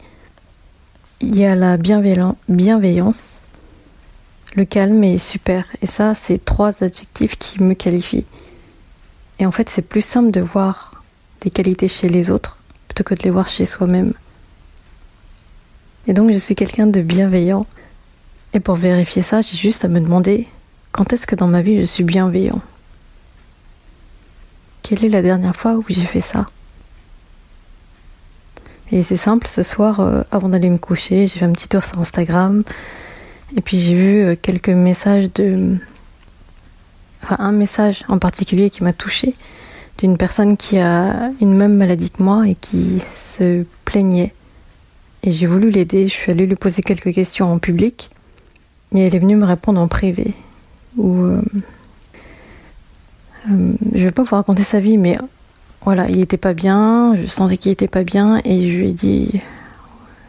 il 1.20 1.36
y 1.36 1.44
a 1.44 1.54
la 1.54 1.76
bienveillance, 1.76 3.44
le 4.54 4.64
calme 4.64 5.02
est 5.02 5.18
super. 5.18 5.66
Et 5.82 5.86
ça, 5.86 6.14
c'est 6.14 6.44
trois 6.44 6.84
adjectifs 6.84 7.36
qui 7.36 7.62
me 7.62 7.74
qualifient. 7.74 8.26
Et 9.38 9.46
en 9.46 9.50
fait, 9.50 9.68
c'est 9.68 9.82
plus 9.82 10.04
simple 10.04 10.30
de 10.30 10.40
voir 10.40 11.02
des 11.40 11.50
qualités 11.50 11.88
chez 11.88 12.08
les 12.08 12.30
autres 12.30 12.58
plutôt 12.88 13.04
que 13.04 13.14
de 13.14 13.22
les 13.24 13.30
voir 13.30 13.48
chez 13.48 13.64
soi-même. 13.64 14.12
Et 16.06 16.12
donc 16.12 16.30
je 16.30 16.38
suis 16.38 16.54
quelqu'un 16.54 16.86
de 16.86 17.00
bienveillant. 17.00 17.64
Et 18.54 18.60
pour 18.60 18.76
vérifier 18.76 19.22
ça, 19.22 19.40
j'ai 19.40 19.56
juste 19.56 19.84
à 19.84 19.88
me 19.88 20.00
demander 20.00 20.46
quand 20.92 21.12
est-ce 21.12 21.26
que 21.26 21.34
dans 21.34 21.48
ma 21.48 21.60
vie 21.60 21.80
je 21.80 21.86
suis 21.86 22.04
bienveillant? 22.04 22.60
Quelle 24.82 25.04
est 25.04 25.08
la 25.08 25.22
dernière 25.22 25.56
fois 25.56 25.74
où 25.74 25.84
j'ai 25.88 26.06
fait 26.06 26.20
ça? 26.20 26.46
Et 28.92 29.02
c'est 29.02 29.16
simple, 29.16 29.48
ce 29.48 29.64
soir, 29.64 29.98
euh, 29.98 30.22
avant 30.30 30.48
d'aller 30.48 30.70
me 30.70 30.78
coucher, 30.78 31.26
j'ai 31.26 31.40
fait 31.40 31.44
un 31.44 31.52
petit 31.52 31.66
tour 31.66 31.82
sur 31.82 31.98
Instagram. 31.98 32.62
Et 33.56 33.60
puis 33.60 33.80
j'ai 33.80 33.94
vu 33.94 34.22
euh, 34.22 34.36
quelques 34.40 34.68
messages 34.68 35.32
de... 35.32 35.76
Enfin, 37.24 37.36
un 37.40 37.52
message 37.52 38.04
en 38.08 38.18
particulier 38.18 38.70
qui 38.70 38.84
m'a 38.84 38.92
touchée 38.92 39.34
d'une 39.98 40.16
personne 40.16 40.56
qui 40.56 40.78
a 40.78 41.32
une 41.40 41.56
même 41.56 41.74
maladie 41.74 42.10
que 42.10 42.22
moi 42.22 42.46
et 42.46 42.54
qui 42.54 43.02
se 43.16 43.64
plaignait. 43.84 44.32
Et 45.24 45.32
j'ai 45.32 45.46
voulu 45.46 45.70
l'aider, 45.70 46.06
je 46.06 46.12
suis 46.12 46.30
allée 46.30 46.46
lui 46.46 46.56
poser 46.56 46.82
quelques 46.82 47.12
questions 47.12 47.52
en 47.52 47.58
public 47.58 48.10
et 48.94 49.06
elle 49.06 49.14
est 49.14 49.18
venue 49.18 49.36
me 49.36 49.44
répondre 49.44 49.80
en 49.80 49.88
privé. 49.88 50.34
Ou 50.96 51.22
euh, 51.22 51.42
euh, 53.50 53.72
je 53.94 54.04
vais 54.04 54.12
pas 54.12 54.22
vous 54.22 54.36
raconter 54.36 54.62
sa 54.62 54.80
vie, 54.80 54.96
mais 54.96 55.18
voilà, 55.84 56.08
il 56.08 56.20
était 56.20 56.36
pas 56.36 56.54
bien, 56.54 57.14
je 57.16 57.26
sentais 57.26 57.58
qu'il 57.58 57.72
était 57.72 57.88
pas 57.88 58.04
bien 58.04 58.40
et 58.44 58.70
je 58.70 58.78
lui 58.78 58.88
ai 58.90 58.92
dit 58.92 59.40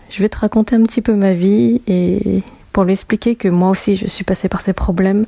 je 0.10 0.22
vais 0.22 0.30
te 0.30 0.38
raconter 0.38 0.76
un 0.76 0.84
petit 0.84 1.02
peu 1.02 1.14
ma 1.14 1.34
vie 1.34 1.82
et 1.88 2.44
pour 2.74 2.84
lui 2.84 2.94
expliquer 2.94 3.36
que 3.36 3.48
moi 3.48 3.70
aussi 3.70 3.96
je 3.96 4.08
suis 4.08 4.24
passée 4.24 4.50
par 4.50 4.62
ces 4.62 4.74
problèmes 4.74 5.26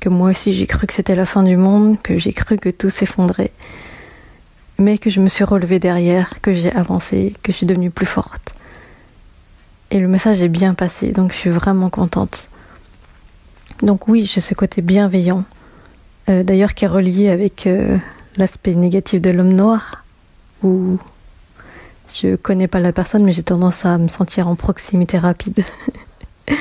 que 0.00 0.08
moi 0.08 0.30
aussi 0.30 0.52
j'ai 0.52 0.66
cru 0.66 0.86
que 0.86 0.92
c'était 0.92 1.14
la 1.14 1.26
fin 1.26 1.42
du 1.42 1.56
monde, 1.56 2.00
que 2.02 2.16
j'ai 2.16 2.32
cru 2.32 2.56
que 2.56 2.68
tout 2.68 2.90
s'effondrait, 2.90 3.52
mais 4.78 4.98
que 4.98 5.10
je 5.10 5.20
me 5.20 5.28
suis 5.28 5.44
relevée 5.44 5.78
derrière, 5.78 6.40
que 6.40 6.52
j'ai 6.52 6.72
avancé, 6.72 7.34
que 7.42 7.52
je 7.52 7.56
suis 7.56 7.66
devenue 7.66 7.90
plus 7.90 8.06
forte. 8.06 8.54
Et 9.90 9.98
le 9.98 10.08
message 10.08 10.42
est 10.42 10.48
bien 10.48 10.74
passé, 10.74 11.12
donc 11.12 11.32
je 11.32 11.36
suis 11.36 11.50
vraiment 11.50 11.90
contente. 11.90 12.48
Donc 13.82 14.08
oui, 14.08 14.24
j'ai 14.24 14.40
ce 14.40 14.54
côté 14.54 14.82
bienveillant, 14.82 15.44
euh, 16.28 16.42
d'ailleurs 16.42 16.74
qui 16.74 16.84
est 16.84 16.88
relié 16.88 17.28
avec 17.28 17.66
euh, 17.66 17.96
l'aspect 18.36 18.74
négatif 18.74 19.20
de 19.20 19.30
l'homme 19.30 19.52
noir, 19.52 20.04
où 20.62 20.98
je 22.08 22.36
connais 22.36 22.66
pas 22.66 22.80
la 22.80 22.92
personne, 22.92 23.22
mais 23.24 23.32
j'ai 23.32 23.42
tendance 23.42 23.84
à 23.84 23.98
me 23.98 24.08
sentir 24.08 24.48
en 24.48 24.56
proximité 24.56 25.18
rapide. 25.18 25.62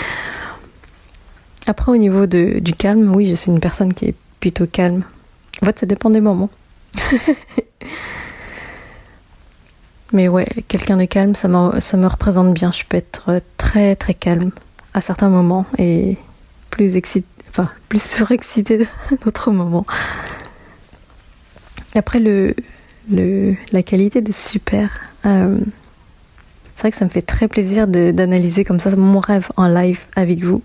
Après, 1.68 1.92
au 1.92 1.98
niveau 1.98 2.28
de, 2.28 2.60
du 2.60 2.74
calme, 2.74 3.14
oui, 3.16 3.26
je 3.26 3.36
suis 3.36 3.52
une 3.52 3.60
personne 3.60 3.94
qui 3.94 4.06
est 4.06 4.16
plutôt 4.40 4.68
calme. 4.68 5.04
En 5.62 5.66
fait, 5.66 5.80
ça 5.80 5.86
dépend 5.86 6.10
des 6.10 6.22
moments. 6.22 6.50
Mais 10.14 10.30
ouais, 10.30 10.48
quelqu'un 10.68 10.96
de 10.98 11.06
calme, 11.06 11.36
ça 11.36 11.48
me, 11.50 11.80
ça 11.82 11.98
me 11.98 12.08
représente 12.08 12.54
bien. 12.54 12.72
Je 12.72 12.84
peux 12.88 12.96
être 12.96 13.42
très 13.58 13.96
très 13.98 14.14
calme 14.14 14.52
à 14.94 15.02
certains 15.02 15.28
moments 15.30 15.66
et 15.78 16.18
plus 16.70 16.96
excité, 16.96 17.28
enfin 17.50 17.70
plus 17.90 18.02
surexcité 18.02 18.88
d'autres 19.24 19.52
moments. 19.52 19.86
Après 21.96 22.20
le, 22.20 22.56
la 23.72 23.84
qualité 23.84 24.22
de 24.22 24.32
super, 24.32 25.00
euh, 25.26 25.58
c'est 26.76 26.82
vrai 26.82 26.92
que 26.92 26.98
ça 26.98 27.06
me 27.06 27.10
fait 27.10 27.22
très 27.24 27.48
plaisir 27.48 27.88
d'analyser 27.88 28.64
comme 28.64 28.80
ça 28.80 28.96
mon 28.96 29.20
rêve 29.20 29.50
en 29.58 29.68
live 29.68 30.02
avec 30.16 30.44
vous. 30.44 30.62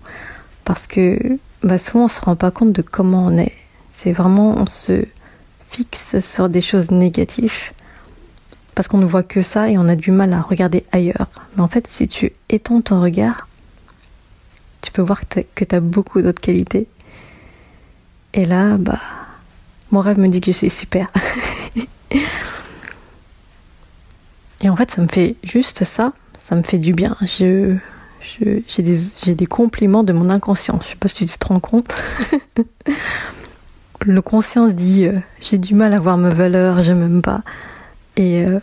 Parce 0.63 0.85
que 0.85 1.17
bah, 1.63 1.77
souvent 1.77 2.05
on 2.05 2.07
se 2.07 2.21
rend 2.21 2.35
pas 2.35 2.51
compte 2.51 2.71
de 2.71 2.81
comment 2.81 3.25
on 3.25 3.37
est. 3.37 3.53
C'est 3.91 4.11
vraiment, 4.11 4.55
on 4.57 4.67
se 4.67 5.05
fixe 5.69 6.19
sur 6.19 6.49
des 6.49 6.61
choses 6.61 6.91
négatives 6.91 7.71
parce 8.75 8.87
qu'on 8.87 8.97
ne 8.97 9.05
voit 9.05 9.23
que 9.23 9.41
ça 9.41 9.69
et 9.69 9.77
on 9.77 9.87
a 9.87 9.95
du 9.95 10.11
mal 10.11 10.33
à 10.33 10.41
regarder 10.41 10.83
ailleurs. 10.91 11.27
Mais 11.55 11.63
en 11.63 11.67
fait, 11.67 11.87
si 11.87 12.07
tu 12.07 12.31
étends 12.49 12.81
ton 12.81 13.01
regard, 13.01 13.47
tu 14.83 14.91
peux 14.91 15.01
voir 15.01 15.21
que 15.27 15.63
tu 15.63 15.75
as, 15.75 15.79
beaucoup 15.79 16.21
d'autres 16.21 16.41
qualités. 16.41 16.87
Et 18.33 18.45
là, 18.45 18.77
bah, 18.77 18.99
mon 19.91 20.01
rêve 20.01 20.19
me 20.19 20.27
dit 20.27 20.41
que 20.41 20.51
je 20.51 20.57
suis 20.57 20.69
super. 20.69 21.09
et 24.61 24.69
en 24.69 24.75
fait, 24.75 24.91
ça 24.91 25.01
me 25.01 25.07
fait 25.07 25.37
juste 25.43 25.85
ça, 25.85 26.13
ça 26.37 26.55
me 26.55 26.63
fait 26.63 26.77
du 26.79 26.93
bien. 26.93 27.17
J'ai 27.21 27.79
des, 28.77 29.45
compliments 29.45 30.03
de 30.03 30.11
mon 30.13 30.29
inconscient. 30.29 30.79
Je 30.81 30.89
sais 30.89 30.95
pas 30.95 31.07
si 31.07 31.25
tu 31.25 31.37
te 31.37 31.47
rends 31.47 31.61
compte. 31.61 31.95
le 34.01 34.21
conscience 34.21 34.75
dit 34.75 35.05
euh, 35.05 35.17
j'ai 35.39 35.57
du 35.57 35.75
mal 35.75 35.93
à 35.93 35.99
voir 35.99 36.17
ma 36.17 36.29
valeur, 36.29 36.83
je 36.83 36.91
m'aime 36.91 37.21
pas. 37.21 37.39
Et, 38.17 38.45
euh, 38.45 38.59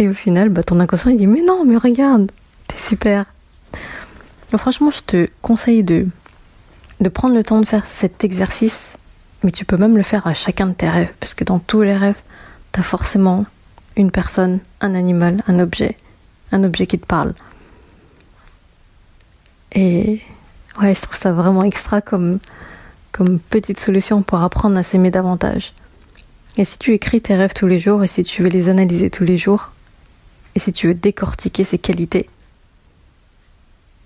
au 0.00 0.12
final, 0.12 0.50
bah, 0.50 0.62
ton 0.62 0.78
inconscient 0.78 1.10
dit 1.12 1.26
mais 1.26 1.42
non, 1.42 1.64
mais 1.64 1.78
regarde, 1.78 2.30
t'es 2.66 2.76
super. 2.76 3.24
Franchement, 4.56 4.90
je 4.90 5.00
te 5.00 5.28
conseille 5.42 5.82
de, 5.82 6.06
de 7.00 7.08
prendre 7.08 7.34
le 7.34 7.42
temps 7.42 7.60
de 7.60 7.66
faire 7.66 7.86
cet 7.86 8.24
exercice, 8.24 8.94
mais 9.42 9.50
tu 9.50 9.64
peux 9.64 9.76
même 9.76 9.96
le 9.96 10.02
faire 10.02 10.26
à 10.26 10.34
chacun 10.34 10.68
de 10.68 10.72
tes 10.72 10.88
rêves, 10.88 11.12
parce 11.20 11.34
que 11.34 11.44
dans 11.44 11.58
tous 11.58 11.82
les 11.82 11.96
rêves, 11.96 12.20
t'as 12.72 12.82
forcément 12.82 13.44
une 13.96 14.10
personne, 14.10 14.60
un 14.80 14.94
animal, 14.94 15.42
un 15.46 15.58
objet, 15.58 15.96
un 16.52 16.64
objet 16.64 16.86
qui 16.86 16.98
te 16.98 17.06
parle. 17.06 17.34
Et 19.72 20.22
ouais, 20.80 20.94
je 20.94 21.02
trouve 21.02 21.18
ça 21.18 21.32
vraiment 21.32 21.64
extra 21.64 22.00
comme, 22.00 22.38
comme 23.12 23.38
petite 23.38 23.80
solution 23.80 24.22
pour 24.22 24.40
apprendre 24.42 24.78
à 24.78 24.82
s'aimer 24.82 25.10
davantage. 25.10 25.74
Et 26.56 26.64
si 26.64 26.78
tu 26.78 26.92
écris 26.94 27.20
tes 27.20 27.36
rêves 27.36 27.54
tous 27.54 27.66
les 27.66 27.78
jours 27.78 28.02
et 28.02 28.06
si 28.06 28.22
tu 28.22 28.42
veux 28.42 28.48
les 28.48 28.68
analyser 28.68 29.10
tous 29.10 29.24
les 29.24 29.36
jours, 29.36 29.72
et 30.54 30.58
si 30.58 30.72
tu 30.72 30.88
veux 30.88 30.94
décortiquer 30.94 31.64
ses 31.64 31.78
qualités, 31.78 32.28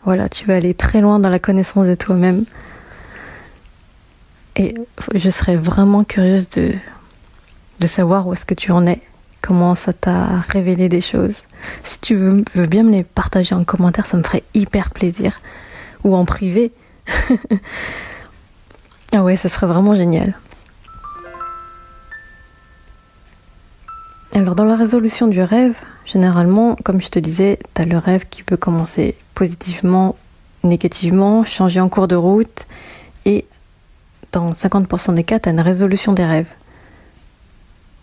Voilà, 0.04 0.28
tu 0.28 0.46
vas 0.46 0.56
aller 0.56 0.74
très 0.74 1.00
loin 1.00 1.20
dans 1.20 1.28
la 1.28 1.38
connaissance 1.38 1.86
de 1.86 1.94
toi-même. 1.94 2.44
Et 4.56 4.74
je 5.14 5.30
serais 5.30 5.56
vraiment 5.56 6.02
curieuse 6.02 6.48
de, 6.50 6.74
savoir 7.86 8.26
où 8.26 8.32
est-ce 8.32 8.44
que 8.44 8.54
tu 8.54 8.72
en 8.72 8.86
es, 8.86 9.00
comment 9.40 9.74
ça 9.74 9.92
t'a 9.92 10.40
révélé 10.40 10.88
des 10.88 11.00
choses. 11.00 11.36
Si 11.84 12.00
tu 12.00 12.16
veux, 12.16 12.44
veux, 12.54 12.66
bien 12.66 12.82
me 12.82 12.90
les 12.90 13.04
partager 13.04 13.54
en 13.54 13.64
commentaire, 13.64 14.06
ça 14.06 14.16
me 14.16 14.22
ferait 14.22 14.42
hyper 14.54 14.90
plaisir. 14.90 15.40
Ou 16.04 16.16
en 16.16 16.24
privé. 16.24 16.72
ah 19.12 19.22
ouais, 19.22 19.36
ça 19.36 19.48
serait 19.48 19.68
vraiment 19.68 19.94
génial. 19.94 20.34
Alors 24.34 24.54
dans 24.54 24.64
la 24.64 24.76
résolution 24.76 25.28
du 25.28 25.42
rêve, 25.42 25.74
généralement, 26.06 26.76
comme 26.84 27.00
je 27.00 27.08
te 27.08 27.18
disais, 27.18 27.58
tu 27.74 27.82
as 27.82 27.84
le 27.84 27.98
rêve 27.98 28.24
qui 28.28 28.42
peut 28.42 28.56
commencer 28.56 29.16
positivement, 29.34 30.16
négativement, 30.62 31.44
changer 31.44 31.80
en 31.80 31.88
cours 31.88 32.08
de 32.08 32.16
route 32.16 32.66
et 33.24 33.46
dans 34.32 34.52
50% 34.52 35.14
des 35.14 35.24
cas, 35.24 35.38
tu 35.38 35.48
as 35.48 35.52
une 35.52 35.60
résolution 35.60 36.12
des 36.12 36.24
rêves. 36.24 36.50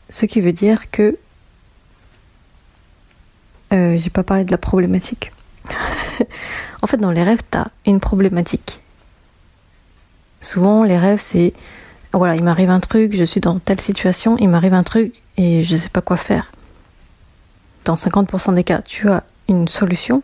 Ce 0.09 0.25
qui 0.25 0.41
veut 0.41 0.53
dire 0.53 0.91
que 0.91 1.17
euh, 3.73 3.97
j'ai 3.97 4.09
pas 4.09 4.23
parlé 4.23 4.45
de 4.45 4.51
la 4.51 4.57
problématique. 4.57 5.31
en 6.81 6.87
fait, 6.87 6.97
dans 6.97 7.11
les 7.11 7.23
rêves, 7.23 7.41
tu 7.51 7.57
as 7.57 7.71
une 7.85 7.99
problématique. 7.99 8.81
Souvent, 10.41 10.83
les 10.83 10.97
rêves, 10.97 11.19
c'est 11.21 11.53
voilà, 12.13 12.35
il 12.35 12.43
m'arrive 12.43 12.71
un 12.71 12.79
truc, 12.79 13.15
je 13.15 13.23
suis 13.23 13.39
dans 13.39 13.59
telle 13.59 13.79
situation, 13.79 14.35
il 14.39 14.49
m'arrive 14.49 14.73
un 14.73 14.83
truc 14.83 15.13
et 15.37 15.63
je 15.63 15.77
sais 15.77 15.89
pas 15.89 16.01
quoi 16.01 16.17
faire. 16.17 16.51
Dans 17.85 17.95
50% 17.95 18.55
des 18.55 18.63
cas, 18.63 18.81
tu 18.81 19.09
as 19.09 19.23
une 19.47 19.67
solution. 19.67 20.23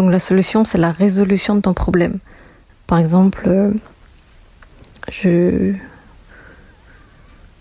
Donc 0.00 0.10
la 0.10 0.18
solution, 0.18 0.64
c'est 0.64 0.78
la 0.78 0.92
résolution 0.92 1.54
de 1.54 1.60
ton 1.60 1.74
problème. 1.74 2.20
Par 2.86 2.98
exemple, 2.98 3.44
euh, 3.46 3.70
je 5.12 5.74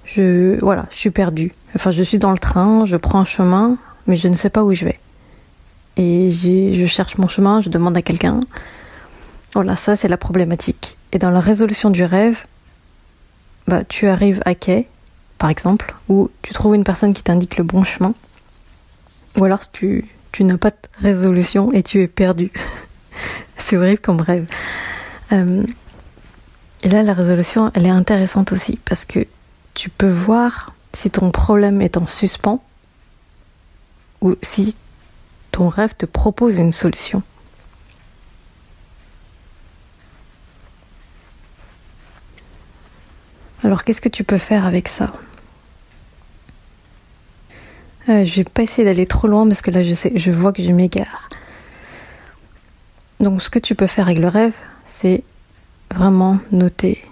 je 0.05 0.57
voilà, 0.61 0.85
je 0.89 0.95
suis 0.95 1.09
perdue. 1.09 1.51
Enfin, 1.75 1.91
je 1.91 2.01
suis 2.01 2.17
dans 2.17 2.31
le 2.31 2.37
train, 2.37 2.85
je 2.85 2.95
prends 2.95 3.19
un 3.19 3.25
chemin, 3.25 3.77
mais 4.07 4.15
je 4.15 4.29
ne 4.29 4.37
sais 4.37 4.49
pas 4.49 4.63
où 4.63 4.73
je 4.73 4.85
vais. 4.85 5.01
Et 5.97 6.29
je 6.29 6.85
cherche 6.85 7.17
mon 7.17 7.27
chemin, 7.27 7.59
je 7.59 7.67
demande 7.67 7.97
à 7.97 8.01
quelqu'un. 8.01 8.39
Voilà, 9.53 9.75
ça 9.75 9.97
c'est 9.97 10.07
la 10.07 10.15
problématique. 10.15 10.97
Et 11.11 11.19
dans 11.19 11.31
la 11.31 11.41
résolution 11.41 11.89
du 11.89 12.05
rêve, 12.05 12.45
bah, 13.67 13.83
tu 13.83 14.07
arrives 14.07 14.41
à 14.45 14.55
quai, 14.55 14.87
par 15.39 15.49
exemple, 15.49 15.93
ou 16.07 16.29
tu 16.41 16.53
trouves 16.53 16.75
une 16.75 16.85
personne 16.85 17.13
qui 17.13 17.21
t'indique 17.21 17.57
le 17.57 17.65
bon 17.65 17.83
chemin, 17.83 18.13
ou 19.37 19.43
alors 19.43 19.69
tu, 19.69 20.05
tu 20.31 20.43
n'as 20.43 20.57
pas 20.57 20.71
de 20.71 20.77
résolution 21.01 21.71
et 21.71 21.83
tu 21.83 22.01
es 22.01 22.07
perdu. 22.07 22.51
c'est 23.57 23.77
horrible 23.77 23.99
comme 23.99 24.21
rêve. 24.21 24.47
Euh, 25.31 25.63
et 26.83 26.89
là, 26.89 27.03
la 27.03 27.13
résolution, 27.13 27.71
elle 27.73 27.85
est 27.85 27.91
intéressante 27.91 28.51
aussi 28.51 28.79
parce 28.85 29.05
que 29.05 29.27
tu 29.73 29.89
peux 29.89 30.09
voir 30.09 30.73
si 30.93 31.09
ton 31.09 31.31
problème 31.31 31.81
est 31.81 31.97
en 31.97 32.07
suspens 32.07 32.63
ou 34.21 34.35
si 34.41 34.75
ton 35.51 35.67
rêve 35.67 35.93
te 35.95 36.05
propose 36.05 36.57
une 36.57 36.71
solution. 36.71 37.21
Alors 43.63 43.83
qu'est-ce 43.83 44.01
que 44.01 44.09
tu 44.09 44.23
peux 44.23 44.37
faire 44.37 44.65
avec 44.65 44.87
ça? 44.87 45.11
Euh, 48.09 48.25
Je 48.25 48.35
vais 48.37 48.43
pas 48.43 48.63
essayer 48.63 48.85
d'aller 48.85 49.05
trop 49.05 49.27
loin 49.27 49.47
parce 49.47 49.61
que 49.61 49.71
là 49.71 49.83
je 49.83 49.93
sais, 49.93 50.11
je 50.15 50.31
vois 50.31 50.53
que 50.53 50.63
je 50.63 50.71
m'égare. 50.71 51.29
Donc 53.19 53.41
ce 53.41 53.49
que 53.49 53.59
tu 53.59 53.75
peux 53.75 53.87
faire 53.87 54.05
avec 54.05 54.19
le 54.19 54.27
rêve, 54.27 54.53
c'est 54.85 55.23
vraiment 55.93 56.39
noter 56.51 57.03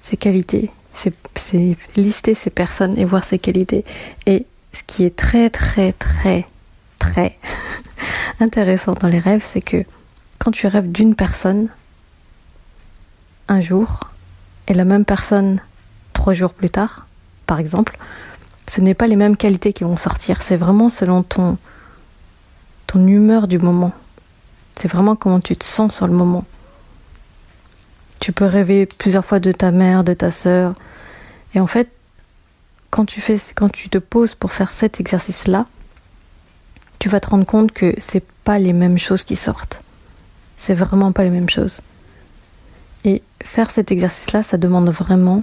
ses 0.00 0.16
qualités, 0.16 0.70
c'est 0.94 1.76
lister 1.96 2.34
ses 2.34 2.50
personnes 2.50 2.98
et 2.98 3.04
voir 3.04 3.24
ses 3.24 3.38
qualités. 3.38 3.84
Et 4.26 4.46
ce 4.72 4.82
qui 4.86 5.04
est 5.04 5.16
très 5.16 5.50
très 5.50 5.92
très 5.92 6.46
très 6.98 7.38
intéressant 8.40 8.94
dans 8.94 9.08
les 9.08 9.18
rêves, 9.18 9.44
c'est 9.46 9.62
que 9.62 9.84
quand 10.38 10.50
tu 10.50 10.66
rêves 10.66 10.90
d'une 10.90 11.14
personne 11.14 11.68
un 13.48 13.60
jour 13.60 14.10
et 14.68 14.74
la 14.74 14.84
même 14.84 15.04
personne 15.04 15.60
trois 16.12 16.32
jours 16.32 16.54
plus 16.54 16.70
tard, 16.70 17.06
par 17.46 17.58
exemple, 17.58 17.98
ce 18.66 18.80
n'est 18.80 18.94
pas 18.94 19.06
les 19.06 19.16
mêmes 19.16 19.36
qualités 19.36 19.72
qui 19.72 19.84
vont 19.84 19.96
sortir. 19.96 20.42
C'est 20.42 20.56
vraiment 20.56 20.88
selon 20.88 21.22
ton, 21.22 21.58
ton 22.86 23.06
humeur 23.06 23.48
du 23.48 23.58
moment. 23.58 23.92
C'est 24.74 24.88
vraiment 24.88 25.16
comment 25.16 25.40
tu 25.40 25.56
te 25.56 25.64
sens 25.64 25.94
sur 25.94 26.06
le 26.06 26.12
moment. 26.12 26.44
Tu 28.20 28.32
peux 28.32 28.46
rêver 28.46 28.86
plusieurs 28.86 29.24
fois 29.24 29.38
de 29.38 29.52
ta 29.52 29.70
mère, 29.70 30.04
de 30.04 30.14
ta 30.14 30.30
sœur. 30.30 30.74
Et 31.54 31.60
en 31.60 31.66
fait, 31.66 31.90
quand 32.90 33.04
tu, 33.04 33.20
fais, 33.20 33.38
quand 33.54 33.68
tu 33.68 33.88
te 33.88 33.98
poses 33.98 34.34
pour 34.34 34.52
faire 34.52 34.72
cet 34.72 35.00
exercice-là, 35.00 35.66
tu 36.98 37.08
vas 37.08 37.20
te 37.20 37.28
rendre 37.28 37.44
compte 37.44 37.72
que 37.72 37.94
c'est 37.98 38.24
pas 38.44 38.58
les 38.58 38.72
mêmes 38.72 38.98
choses 38.98 39.24
qui 39.24 39.36
sortent. 39.36 39.82
C'est 40.56 40.74
vraiment 40.74 41.12
pas 41.12 41.22
les 41.22 41.30
mêmes 41.30 41.50
choses. 41.50 41.82
Et 43.04 43.22
faire 43.42 43.70
cet 43.70 43.92
exercice-là, 43.92 44.42
ça 44.42 44.56
demande 44.56 44.88
vraiment 44.88 45.42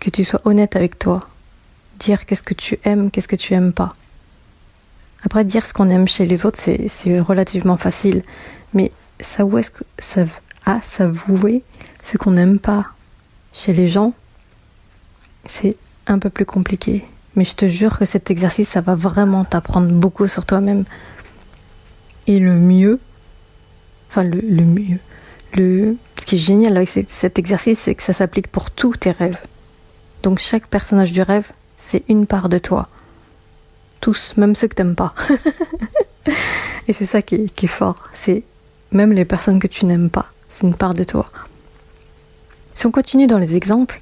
que 0.00 0.10
tu 0.10 0.24
sois 0.24 0.40
honnête 0.44 0.74
avec 0.74 0.98
toi. 0.98 1.28
Dire 1.98 2.26
qu'est-ce 2.26 2.42
que 2.42 2.54
tu 2.54 2.78
aimes, 2.84 3.10
qu'est-ce 3.10 3.28
que 3.28 3.36
tu 3.36 3.54
aimes 3.54 3.72
pas. 3.72 3.92
Après, 5.24 5.44
dire 5.44 5.66
ce 5.66 5.72
qu'on 5.72 5.88
aime 5.88 6.06
chez 6.06 6.26
les 6.26 6.46
autres, 6.46 6.58
c'est 6.58 7.20
relativement 7.20 7.76
facile. 7.76 8.22
Mais 8.74 8.92
où 9.40 9.58
est-ce 9.58 9.70
que 9.70 9.84
ça 9.98 10.26
à 10.66 10.80
s'avouer 10.82 11.62
ce 12.02 12.18
qu'on 12.18 12.32
n'aime 12.32 12.58
pas 12.58 12.86
chez 13.52 13.72
les 13.72 13.88
gens, 13.88 14.12
c'est 15.46 15.76
un 16.06 16.18
peu 16.18 16.28
plus 16.28 16.44
compliqué. 16.44 17.04
Mais 17.36 17.44
je 17.44 17.54
te 17.54 17.66
jure 17.66 17.98
que 17.98 18.04
cet 18.04 18.30
exercice, 18.30 18.68
ça 18.68 18.80
va 18.80 18.94
vraiment 18.94 19.44
t'apprendre 19.44 19.88
beaucoup 19.88 20.26
sur 20.26 20.44
toi-même. 20.44 20.84
Et 22.26 22.38
le 22.38 22.54
mieux, 22.54 22.98
enfin 24.10 24.24
le, 24.24 24.40
le 24.40 24.62
mieux, 24.64 24.98
le, 25.54 25.96
ce 26.20 26.26
qui 26.26 26.34
est 26.34 26.38
génial 26.38 26.76
avec 26.76 26.88
cet 26.88 27.38
exercice, 27.38 27.78
c'est 27.78 27.94
que 27.94 28.02
ça 28.02 28.12
s'applique 28.12 28.48
pour 28.48 28.70
tous 28.70 28.96
tes 28.96 29.12
rêves. 29.12 29.38
Donc 30.22 30.40
chaque 30.40 30.66
personnage 30.66 31.12
du 31.12 31.22
rêve, 31.22 31.50
c'est 31.86 32.02
une 32.08 32.26
part 32.26 32.48
de 32.48 32.58
toi. 32.58 32.88
Tous, 34.00 34.36
même 34.36 34.56
ceux 34.56 34.66
que 34.66 34.74
t'aimes 34.74 34.96
pas. 34.96 35.14
Et 36.88 36.92
c'est 36.92 37.06
ça 37.06 37.22
qui 37.22 37.36
est, 37.36 37.66
fort. 37.68 38.02
C'est 38.12 38.42
même 38.90 39.12
les 39.12 39.24
personnes 39.24 39.60
que 39.60 39.68
tu 39.68 39.86
n'aimes 39.86 40.10
pas, 40.10 40.26
c'est 40.48 40.66
une 40.66 40.74
part 40.74 40.94
de 40.94 41.04
toi. 41.04 41.30
Si 42.74 42.86
on 42.86 42.90
continue 42.90 43.28
dans 43.28 43.38
les 43.38 43.54
exemples, 43.54 44.00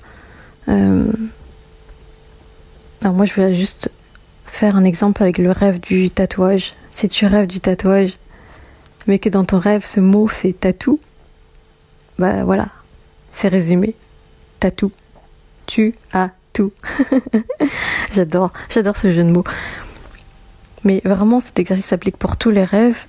euh, 0.69 1.13
alors 3.03 3.15
moi 3.15 3.27
je 3.27 3.35
vais 3.35 3.55
juste 3.55 3.91
faire 4.47 4.77
un 4.77 4.85
exemple 4.85 5.23
avec 5.23 5.37
le 5.37 5.51
rêve 5.51 5.79
du 5.79 6.11
tatouage. 6.11 6.75
Si 6.91 7.09
tu 7.09 7.27
rêves 7.27 7.47
du 7.47 7.61
tatouage, 7.61 8.15
mais 9.07 9.19
que 9.19 9.29
dans 9.29 9.45
ton 9.45 9.59
rêve 9.59 9.85
ce 9.85 10.01
mot 10.01 10.29
c'est 10.29 10.59
tatou, 10.59 10.99
bah 12.19 12.45
voilà, 12.45 12.69
c'est 13.31 13.49
résumé. 13.49 13.95
Tatou 14.59 14.91
tu 15.67 15.95
as 16.13 16.31
j'adore, 18.13 18.53
j'adore 18.71 18.97
ce 18.97 19.11
jeu 19.11 19.25
de 19.25 19.31
mots. 19.31 19.45
Mais 20.85 21.01
vraiment, 21.05 21.41
cet 21.41 21.59
exercice 21.59 21.87
s'applique 21.87 22.17
pour 22.17 22.37
tous 22.37 22.51
les 22.51 22.65
rêves. 22.65 23.07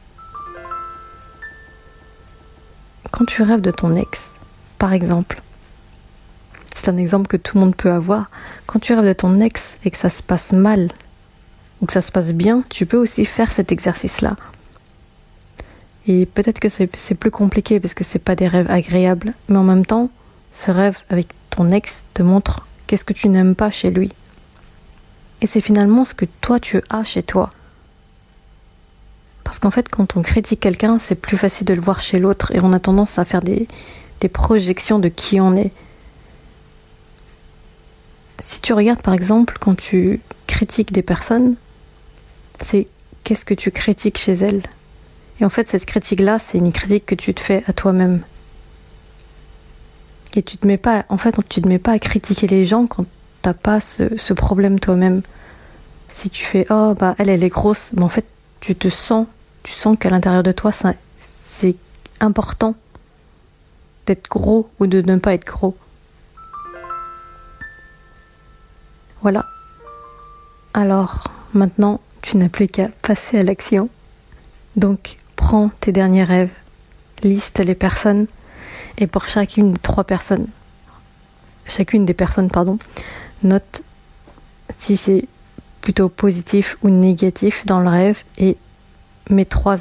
Quand 3.11 3.25
tu 3.25 3.43
rêves 3.43 3.61
de 3.61 3.71
ton 3.71 3.93
ex, 3.93 4.33
par 4.77 4.93
exemple, 4.93 5.41
c'est 6.73 6.89
un 6.89 6.97
exemple 6.97 7.27
que 7.27 7.37
tout 7.37 7.57
le 7.57 7.61
monde 7.65 7.75
peut 7.75 7.91
avoir. 7.91 8.29
Quand 8.65 8.79
tu 8.79 8.93
rêves 8.93 9.05
de 9.05 9.13
ton 9.13 9.39
ex 9.39 9.75
et 9.85 9.91
que 9.91 9.97
ça 9.97 10.09
se 10.09 10.23
passe 10.23 10.51
mal 10.51 10.89
ou 11.81 11.85
que 11.85 11.93
ça 11.93 12.01
se 12.01 12.11
passe 12.11 12.33
bien, 12.33 12.63
tu 12.69 12.85
peux 12.85 12.97
aussi 12.97 13.25
faire 13.25 13.51
cet 13.51 13.71
exercice-là. 13.71 14.35
Et 16.07 16.25
peut-être 16.25 16.59
que 16.59 16.69
c'est 16.69 17.15
plus 17.15 17.31
compliqué 17.31 17.79
parce 17.79 17.93
que 17.93 18.03
c'est 18.03 18.19
pas 18.19 18.35
des 18.35 18.47
rêves 18.47 18.69
agréables, 18.69 19.33
mais 19.49 19.57
en 19.57 19.63
même 19.63 19.85
temps, 19.85 20.09
ce 20.51 20.71
rêve 20.71 20.97
avec 21.09 21.27
ton 21.49 21.71
ex 21.71 22.05
te 22.13 22.21
montre 22.21 22.65
qu'est-ce 22.87 23.05
que 23.05 23.13
tu 23.13 23.29
n'aimes 23.29 23.55
pas 23.55 23.69
chez 23.69 23.89
lui. 23.89 24.11
Et 25.41 25.47
c'est 25.47 25.61
finalement 25.61 26.05
ce 26.05 26.13
que 26.13 26.25
toi 26.41 26.59
tu 26.59 26.81
as 26.89 27.03
chez 27.03 27.23
toi. 27.23 27.49
Parce 29.43 29.59
qu'en 29.59 29.71
fait, 29.71 29.89
quand 29.89 30.17
on 30.17 30.21
critique 30.21 30.59
quelqu'un, 30.59 30.97
c'est 30.99 31.15
plus 31.15 31.37
facile 31.37 31.67
de 31.67 31.73
le 31.73 31.81
voir 31.81 32.01
chez 32.01 32.19
l'autre 32.19 32.51
et 32.53 32.59
on 32.61 32.73
a 32.73 32.79
tendance 32.79 33.19
à 33.19 33.25
faire 33.25 33.41
des, 33.41 33.67
projections 34.33 34.97
de 34.97 35.07
qui 35.07 35.39
on 35.39 35.55
est. 35.55 35.71
Si 38.39 38.59
tu 38.59 38.73
regardes 38.73 39.03
par 39.03 39.13
exemple 39.13 39.57
quand 39.59 39.75
tu 39.77 40.19
critiques 40.47 40.91
des 40.91 41.03
personnes, 41.03 41.55
c'est 42.59 42.87
qu'est-ce 43.23 43.45
que 43.45 43.53
tu 43.53 43.69
critiques 43.69 44.17
chez 44.17 44.33
elles. 44.33 44.63
Et 45.39 45.45
en 45.45 45.49
fait, 45.49 45.67
cette 45.67 45.85
critique-là, 45.85 46.39
c'est 46.39 46.57
une 46.57 46.71
critique 46.71 47.05
que 47.05 47.13
tu 47.13 47.35
te 47.35 47.39
fais 47.39 47.63
à 47.67 47.73
toi-même. 47.73 48.21
Et 50.35 50.43
tu 50.43 50.57
te 50.57 50.67
mets 50.67 50.77
pas, 50.77 51.05
en 51.09 51.17
fait, 51.17 51.35
tu 51.47 51.61
te 51.61 51.67
mets 51.67 51.79
pas 51.79 51.93
à 51.93 51.99
critiquer 51.99 52.47
les 52.47 52.65
gens 52.65 52.87
quand 52.87 53.05
t'as 53.41 53.53
pas 53.53 53.79
ce, 53.79 54.33
problème 54.33 54.79
toi-même. 54.79 55.21
Si 56.09 56.29
tu 56.29 56.45
fais, 56.45 56.65
oh, 56.69 56.93
bah, 56.97 57.15
elle, 57.17 57.29
elle 57.29 57.43
est 57.43 57.49
grosse, 57.49 57.91
mais 57.93 58.03
en 58.03 58.09
fait, 58.09 58.25
tu 58.59 58.75
te 58.75 58.89
sens, 58.89 59.27
tu 59.63 59.71
sens 59.71 59.97
qu'à 59.97 60.09
l'intérieur 60.09 60.43
de 60.43 60.51
toi, 60.51 60.71
c'est 61.41 61.75
important 62.19 62.75
d'être 64.05 64.29
gros 64.29 64.69
ou 64.79 64.87
de 64.87 65.01
ne 65.01 65.17
pas 65.17 65.33
être 65.33 65.45
gros. 65.45 65.75
Voilà. 69.21 69.45
Alors, 70.73 71.23
maintenant, 71.53 72.01
tu 72.21 72.37
n'as 72.37 72.49
plus 72.49 72.67
qu'à 72.67 72.89
passer 73.01 73.39
à 73.39 73.43
l'action. 73.43 73.89
Donc, 74.75 75.17
prends 75.35 75.69
tes 75.79 75.91
derniers 75.91 76.23
rêves, 76.23 76.51
liste 77.23 77.59
les 77.59 77.75
personnes, 77.75 78.27
et 78.97 79.07
pour 79.07 79.27
chacune 79.27 79.73
des 79.73 79.79
trois 79.79 80.03
personnes, 80.03 80.47
chacune 81.67 82.05
des 82.05 82.13
personnes, 82.13 82.49
pardon, 82.49 82.77
note 83.43 83.81
si 84.69 84.97
c'est 84.97 85.27
plutôt 85.81 86.09
positif 86.09 86.77
ou 86.81 86.89
négatif 86.89 87.65
dans 87.65 87.79
le 87.79 87.89
rêve 87.89 88.23
et 88.37 88.57
mets 89.29 89.45
trois, 89.45 89.77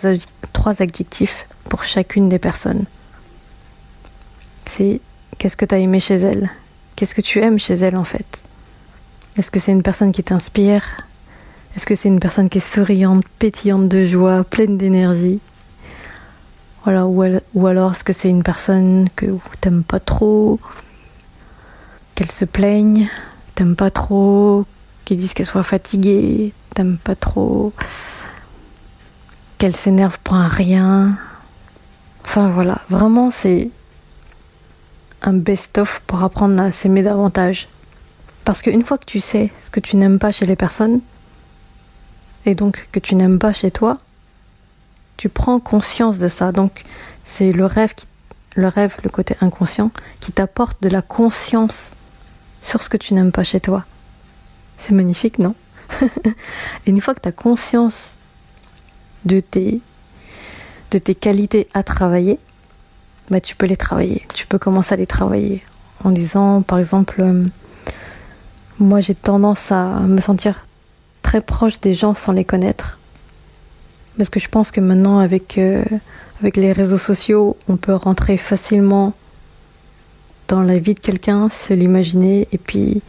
trois 0.53 0.83
adjectifs 0.83 1.47
pour 1.69 1.85
chacune 1.85 2.29
des 2.29 2.39
personnes. 2.39 2.85
C'est 4.67 5.01
qu'est-ce 5.39 5.57
que 5.57 5.65
tu 5.65 5.75
as 5.75 5.79
aimé 5.79 6.01
chez 6.01 6.17
elle? 6.17 6.51
Qu'est-ce 6.97 7.15
que 7.15 7.21
tu 7.21 7.41
aimes 7.41 7.59
chez 7.59 7.75
elle 7.75 7.97
en 7.97 8.05
fait? 8.05 8.41
Est-ce 9.37 9.51
que 9.51 9.61
c'est 9.61 9.73
une 9.73 9.83
personne 9.83 10.13
qui 10.13 10.23
t'inspire? 10.23 10.85
Est-ce 11.77 11.87
que 11.87 11.95
c'est 11.95 12.09
une 12.09 12.21
personne 12.21 12.49
qui 12.49 12.59
est 12.59 12.75
souriante, 12.75 13.25
pétillante 13.39 13.89
de 13.89 14.07
joie, 14.07 14.45
pleine 14.45 14.79
d'énergie? 14.79 15.41
Voilà, 16.85 17.07
ou, 17.07 17.67
alors 17.67 17.93
est-ce 17.93 18.05
que 18.05 18.13
c'est 18.13 18.29
une 18.29 18.43
personne 18.43 19.09
que 19.17 19.27
t'aimes 19.63 19.85
pas 19.85 20.01
trop, 20.01 20.61
qu'elle 22.15 22.31
se 22.31 22.45
plaigne, 22.45 23.09
t'aimes 23.55 23.75
pas 23.75 23.91
trop, 23.91 24.67
qu'elle 25.07 25.17
dise 25.17 25.33
qu'elle 25.33 25.47
soit 25.47 25.63
fatiguée, 25.63 26.53
t'aimes 26.75 26.99
pas 26.99 27.17
trop, 27.17 27.73
qu'elle 29.57 29.75
s'énerve 29.75 30.19
pour 30.23 30.35
un 30.35 30.47
rien. 30.47 31.17
Enfin 32.23 32.51
voilà, 32.51 32.83
vraiment 32.91 33.31
c'est 33.31 33.71
un 35.23 35.33
best-of 35.33 36.03
pour 36.07 36.23
apprendre 36.23 36.63
à 36.63 36.71
s'aimer 36.71 37.03
davantage. 37.03 37.69
Parce 38.45 38.61
qu'une 38.61 38.85
fois 38.85 38.99
que 38.99 39.07
tu 39.07 39.21
sais 39.21 39.51
ce 39.63 39.71
que 39.71 39.81
tu 39.81 39.97
n'aimes 39.97 40.19
pas 40.19 40.33
chez 40.33 40.45
les 40.45 40.57
personnes, 40.57 41.01
et 42.45 42.55
donc 42.55 42.89
que 42.93 43.01
tu 43.01 43.15
n'aimes 43.15 43.39
pas 43.39 43.55
chez 43.55 43.71
toi, 43.71 43.97
tu 45.17 45.29
prends 45.29 45.61
conscience 45.61 46.19
de 46.19 46.29
ça. 46.29 46.53
Donc 46.53 46.83
c'est 47.23 47.53
le 47.53 47.67
rêve, 47.67 47.95
le 48.55 48.69
rêve, 48.69 48.97
le 49.03 49.11
côté 49.11 49.37
inconscient, 49.41 49.91
qui 50.21 50.33
t'apporte 50.33 50.83
de 50.83 50.89
la 50.89 51.03
conscience 51.03 51.93
sur 52.61 52.83
ce 52.83 52.89
que 52.89 52.97
tu 52.97 53.15
n'aimes 53.15 53.33
pas 53.33 53.45
chez 53.45 53.61
toi. 53.61 53.85
C'est 54.79 54.95
magnifique, 54.95 55.39
non? 55.39 55.55
Et 56.87 56.91
une 56.91 57.01
fois 57.01 57.15
que 57.15 57.21
tu 57.21 57.29
as 57.29 57.33
conscience 57.33 58.15
de 59.25 59.41
tes, 59.41 59.81
de 60.91 60.99
tes 60.99 61.15
qualités 61.15 61.69
à 61.75 61.83
travailler, 61.83 62.39
bah, 63.31 63.41
tu 63.41 63.57
peux 63.57 63.67
les 63.67 63.77
travailler. 63.77 64.27
Tu 64.35 64.47
peux 64.47 64.59
commencer 64.59 64.95
à 64.95 64.97
les 64.97 65.07
travailler 65.07 65.63
en 66.03 66.11
disant, 66.11 66.63
par 66.63 66.79
exemple, 66.79 67.21
euh, 67.21 67.45
moi 68.79 69.01
j'ai 69.01 69.15
tendance 69.15 69.73
à 69.73 70.01
me 70.01 70.21
sentir 70.21 70.67
très 71.23 71.41
proche 71.41 71.81
des 71.81 71.95
gens 71.95 72.15
sans 72.15 72.33
les 72.33 72.45
connaître. 72.45 72.99
Parce 74.17 74.31
que 74.31 74.39
je 74.39 74.49
pense 74.49 74.71
que 74.71 74.81
maintenant, 74.81 75.19
avec, 75.19 75.59
euh, 75.59 75.85
avec 76.41 76.57
les 76.57 76.73
réseaux 76.73 76.99
sociaux, 76.99 77.57
on 77.69 77.77
peut 77.77 77.95
rentrer 77.95 78.37
facilement 78.37 79.13
dans 80.49 80.63
la 80.63 80.79
vie 80.79 80.95
de 80.95 81.01
quelqu'un, 81.01 81.49
se 81.49 81.73
l'imaginer 81.73 82.49
et 82.53 82.59
puis 82.59 83.03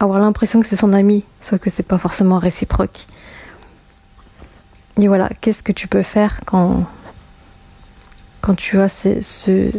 avoir 0.00 0.20
l'impression 0.20 0.60
que 0.60 0.66
c'est 0.66 0.76
son 0.76 0.92
ami, 0.92 1.24
sauf 1.40 1.58
que 1.58 1.70
c'est 1.70 1.82
pas 1.82 1.98
forcément 1.98 2.38
réciproque. 2.38 3.06
Et 5.00 5.08
voilà, 5.08 5.30
qu'est-ce 5.40 5.62
que 5.62 5.72
tu 5.72 5.88
peux 5.88 6.02
faire 6.02 6.40
quand 6.44 6.86
quand 8.40 8.54
tu 8.54 8.80
as 8.80 8.88
ce, 8.88 9.70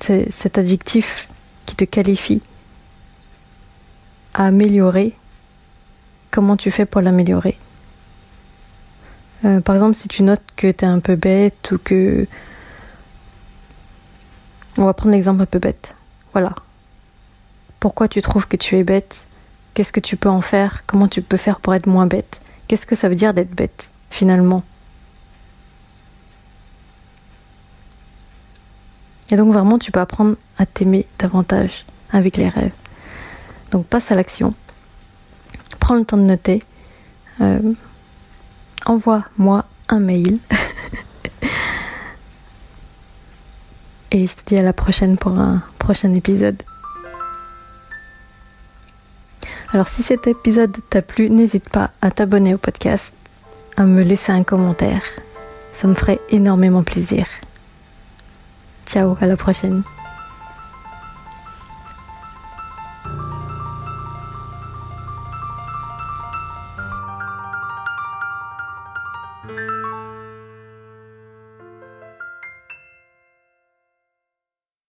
cet 0.00 0.58
adjectif 0.58 1.28
qui 1.64 1.74
te 1.74 1.84
qualifie 1.84 2.42
à 4.34 4.46
améliorer, 4.46 5.14
comment 6.30 6.56
tu 6.56 6.70
fais 6.70 6.84
pour 6.84 7.00
l'améliorer? 7.00 7.56
Euh, 9.46 9.60
Par 9.60 9.74
exemple, 9.74 9.94
si 9.94 10.08
tu 10.08 10.22
notes 10.22 10.42
que 10.56 10.70
tu 10.70 10.84
es 10.84 10.88
un 10.88 11.00
peu 11.00 11.16
bête 11.16 11.70
ou 11.72 11.78
que... 11.78 12.26
On 14.76 14.84
va 14.84 14.92
prendre 14.92 15.12
l'exemple 15.12 15.40
un 15.40 15.46
peu 15.46 15.58
bête. 15.58 15.94
Voilà. 16.32 16.54
Pourquoi 17.80 18.08
tu 18.08 18.20
trouves 18.20 18.46
que 18.46 18.56
tu 18.56 18.76
es 18.76 18.84
bête? 18.84 19.26
Qu'est-ce 19.72 19.92
que 19.92 20.00
tu 20.00 20.16
peux 20.16 20.28
en 20.28 20.42
faire? 20.42 20.84
Comment 20.86 21.08
tu 21.08 21.22
peux 21.22 21.36
faire 21.36 21.60
pour 21.60 21.74
être 21.74 21.86
moins 21.86 22.06
bête? 22.06 22.40
Qu'est-ce 22.68 22.84
que 22.84 22.94
ça 22.94 23.08
veut 23.08 23.14
dire 23.14 23.32
d'être 23.32 23.54
bête, 23.54 23.90
finalement? 24.10 24.62
Et 29.30 29.36
donc 29.36 29.52
vraiment, 29.52 29.78
tu 29.78 29.92
peux 29.92 30.00
apprendre 30.00 30.36
à 30.58 30.66
t'aimer 30.66 31.06
davantage 31.18 31.84
avec 32.10 32.36
les 32.36 32.48
rêves. 32.48 32.72
Donc 33.70 33.86
passe 33.86 34.10
à 34.12 34.14
l'action. 34.14 34.54
Prends 35.80 35.94
le 35.94 36.04
temps 36.04 36.16
de 36.16 36.22
noter. 36.22 36.62
Euh, 37.40 37.72
envoie-moi 38.84 39.64
un 39.88 40.00
mail. 40.00 40.38
Et 44.12 44.26
je 44.26 44.34
te 44.34 44.44
dis 44.46 44.58
à 44.58 44.62
la 44.62 44.72
prochaine 44.72 45.16
pour 45.16 45.38
un 45.38 45.62
prochain 45.78 46.14
épisode. 46.14 46.62
Alors 49.72 49.88
si 49.88 50.02
cet 50.02 50.26
épisode 50.26 50.76
t'a 50.90 51.02
plu, 51.02 51.28
n'hésite 51.28 51.68
pas 51.68 51.90
à 52.00 52.10
t'abonner 52.10 52.54
au 52.54 52.58
podcast, 52.58 53.14
à 53.76 53.84
me 53.84 54.02
laisser 54.02 54.32
un 54.32 54.44
commentaire. 54.44 55.02
Ça 55.72 55.88
me 55.88 55.94
ferait 55.94 56.20
énormément 56.30 56.82
plaisir. 56.82 57.26
Ciao, 58.86 59.16
à 59.20 59.26
la 59.26 59.36
prochaine. 59.36 59.82